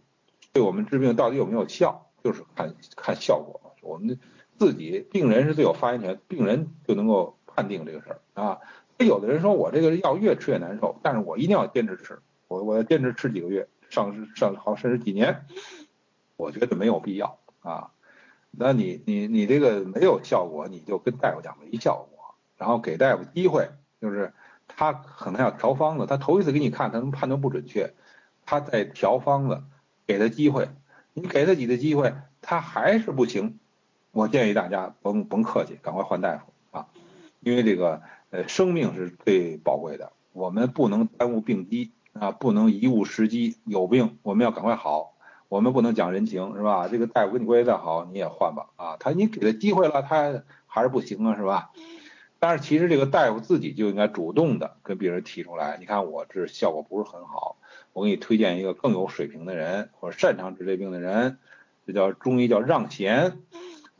[0.52, 3.74] 对我们治病到底有没有效，就是看看效果。
[3.80, 4.18] 我们
[4.58, 7.34] 自己病人是最有发言权，病人就能够。
[7.58, 8.60] 判定这个事儿啊，
[8.98, 12.16] 有的人说我这个药越吃越难受，但是我一定要坚持吃，
[12.46, 15.44] 我我要坚持吃几个月，上上好甚至几年，
[16.36, 17.90] 我觉得没有必要啊。
[18.50, 23.68] 那你你你这个没有效果，你就跟大夫讲没效果，然后给大夫机会，
[24.00, 24.32] 就是
[24.66, 27.94] 他可能要调方子，他头一次给你看，他能判断不准确，
[28.44, 29.62] 他在调方子，
[30.06, 30.68] 给他机会，
[31.14, 33.58] 你给他几次机会，他还是不行，
[34.12, 36.88] 我建议大家甭甭客气，赶快换大夫啊。
[37.40, 43.56] 因为这个呃生命是最宝贵的，我们不能耽误病机啊，不能贻误时机。
[43.64, 45.14] 有病我们要赶快好，
[45.48, 46.88] 我们不能讲人情是吧？
[46.88, 48.96] 这个大夫跟你关系再好，你也换吧啊。
[48.98, 51.70] 他你给他机会了，他还是不行啊是吧？
[52.38, 57.56] 但是其实这个大夫自己就应该主动的跟病人提出来，你看我这效果不是很好，
[57.92, 61.38] 我给你推荐一个更有水平的人或者擅长治这病的人，
[61.86, 63.38] 这叫中医叫让贤。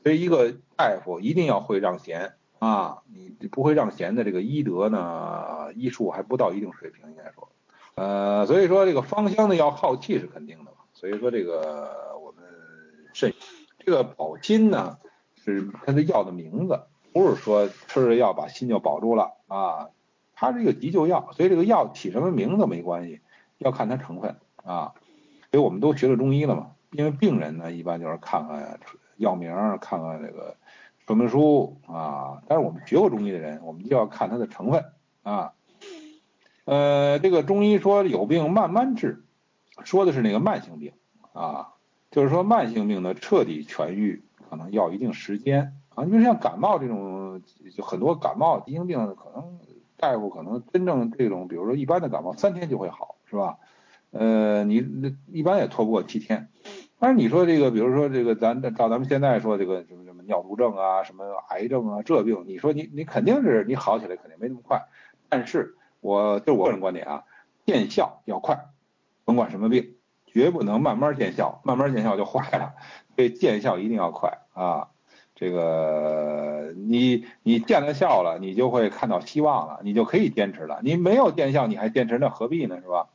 [0.02, 2.32] 所以一个大夫一定要会让贤。
[2.60, 7.48] 啊，你不会让贤的这个医德呢，医术还不到一定水平，应该说，
[7.94, 12.42] 呃，所以说这个芳香的药耗气是肯定的，所以说这个我们
[13.12, 13.32] 肾，
[13.78, 14.98] 这个保心呢
[15.36, 16.80] 是它的药的名字，
[17.12, 19.90] 不是说吃了药把心就保住了啊，
[20.34, 23.20] 它是一个急救药，所以这个药起什么名字没关系，
[23.58, 24.34] 要看它成分
[24.64, 24.92] 啊，
[25.52, 28.80] 所以我们都学了中医了嘛，因为病人呢一般就是看看
[29.18, 30.56] 药名，看看这个。
[31.06, 34.84] 说明书啊，但是我们学过中医的人，我们就要看它的成分
[35.22, 35.54] 啊。
[36.66, 39.24] 呃，这个中医说有病慢慢治，
[39.84, 40.92] 说的是那个慢性病
[41.32, 41.74] 啊，
[42.10, 46.04] 就是说慢性病的彻底痊愈可能要一定时间啊。
[46.04, 47.42] 你比如像感冒这种，
[47.76, 49.58] 就很多感冒急性病可能
[49.96, 53.58] 大夫可能真正这种，比如说一般的感冒三天就会好，是吧？
[54.10, 54.82] 呃，你
[55.26, 56.48] 一般也拖不过七天。
[56.98, 64.82] 但是你说这个，比如说这个，咱照咱们现在说这个什么什么尿毒症啊，什么癌症啊，这病，你说你你肯定是你好起来肯定没那么快。
[65.28, 67.24] 但是我就我个人观点啊，
[67.66, 68.66] 见效要快，
[69.28, 72.72] 甭管什么病，绝不能慢慢见效，慢慢见效就坏了。
[73.14, 74.88] 所以见效一定要快啊，
[75.34, 80.80] 这个你你见了效了，你就会看到希望了，你就可以坚持了。
[80.82, 83.06] 你没有见效，你还坚持，那何必呢，是吧？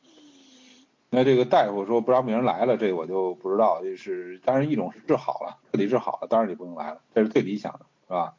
[1.09, 3.81] 那这个大夫说不让病人来了，这我就不知道。
[3.81, 8.35] 就是当然一种是治好了，彻底治好了，当然你不用来了，这是最理想的，是吧？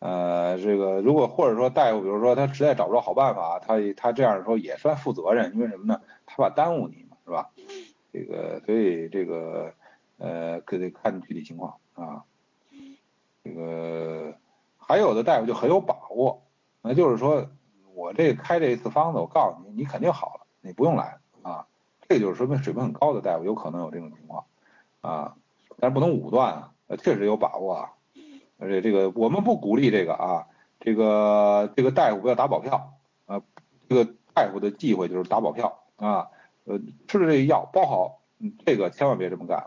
[0.00, 6.00] 呃，这个如果或者说大夫，比如说他实在找不着好办法，他他这样说也算负责任，因为什么呢？
[6.26, 7.50] 他怕耽误你，是吧？
[8.12, 9.72] 这个所以这个
[10.18, 12.24] 呃可得看具体情况啊。
[13.42, 14.34] 这个
[14.78, 16.42] 还有的大夫就很有把握，
[16.80, 17.46] 那就是说
[17.94, 21.66] 我这开这一次方子，我告诉你，你肯定好了，你不用来啊。
[22.08, 24.44] 这就是说明水平很高的大夫有可能有这种情况
[25.00, 25.36] 啊，
[25.78, 27.92] 但是不能武断啊，确实有把握啊，
[28.58, 30.46] 而且这个我们不鼓励这个啊，
[30.80, 32.94] 这个这个大夫不要打保票
[33.26, 33.42] 啊，
[33.88, 36.28] 这个大夫的忌讳就是打保票啊，
[36.64, 36.78] 呃，
[37.08, 38.20] 吃了这个药包好，
[38.66, 39.64] 这个千万别这么干，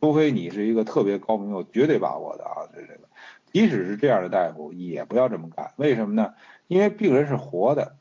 [0.00, 3.08] 除非你是一个特别高明有绝对把握的啊，这这个，
[3.52, 6.34] 即使是这样的大夫也不要这么干，为什么呢？
[6.66, 7.96] 因为病人是活的，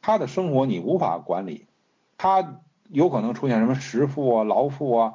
[0.00, 1.66] 他的生活你无法管理，
[2.18, 2.60] 他。
[2.88, 5.14] 有可能出现什么食腹啊、劳腹啊，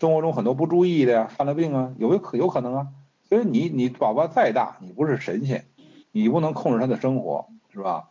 [0.00, 2.88] 生活中很多不注意的呀，犯了病啊，有有可有可能啊。
[3.28, 5.66] 所以你你宝宝再大，你不是神仙，
[6.10, 8.08] 你不能控制他的生活，是吧？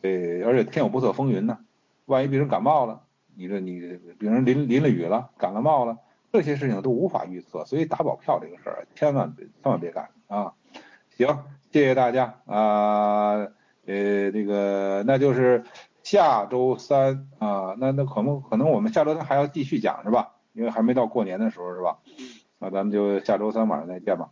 [0.00, 1.58] 对，而且天有不测风云呢，
[2.06, 3.02] 万一病人感冒了，
[3.36, 3.80] 你这你
[4.18, 5.98] 比如淋淋了雨了，感了冒了，
[6.32, 10.54] 这些事情都无法预测，所以打保票这个事儿千万别千万别干啊！
[11.16, 13.46] 行，谢谢大家啊，
[13.86, 15.64] 呃，这个那就是。
[16.06, 20.34] 下周三啊，那那可能可能我们下周三还要继续讲是吧？
[20.52, 21.98] 因为还没到过年的时候是吧？
[22.60, 24.30] 那咱们就下周三晚上再见吧。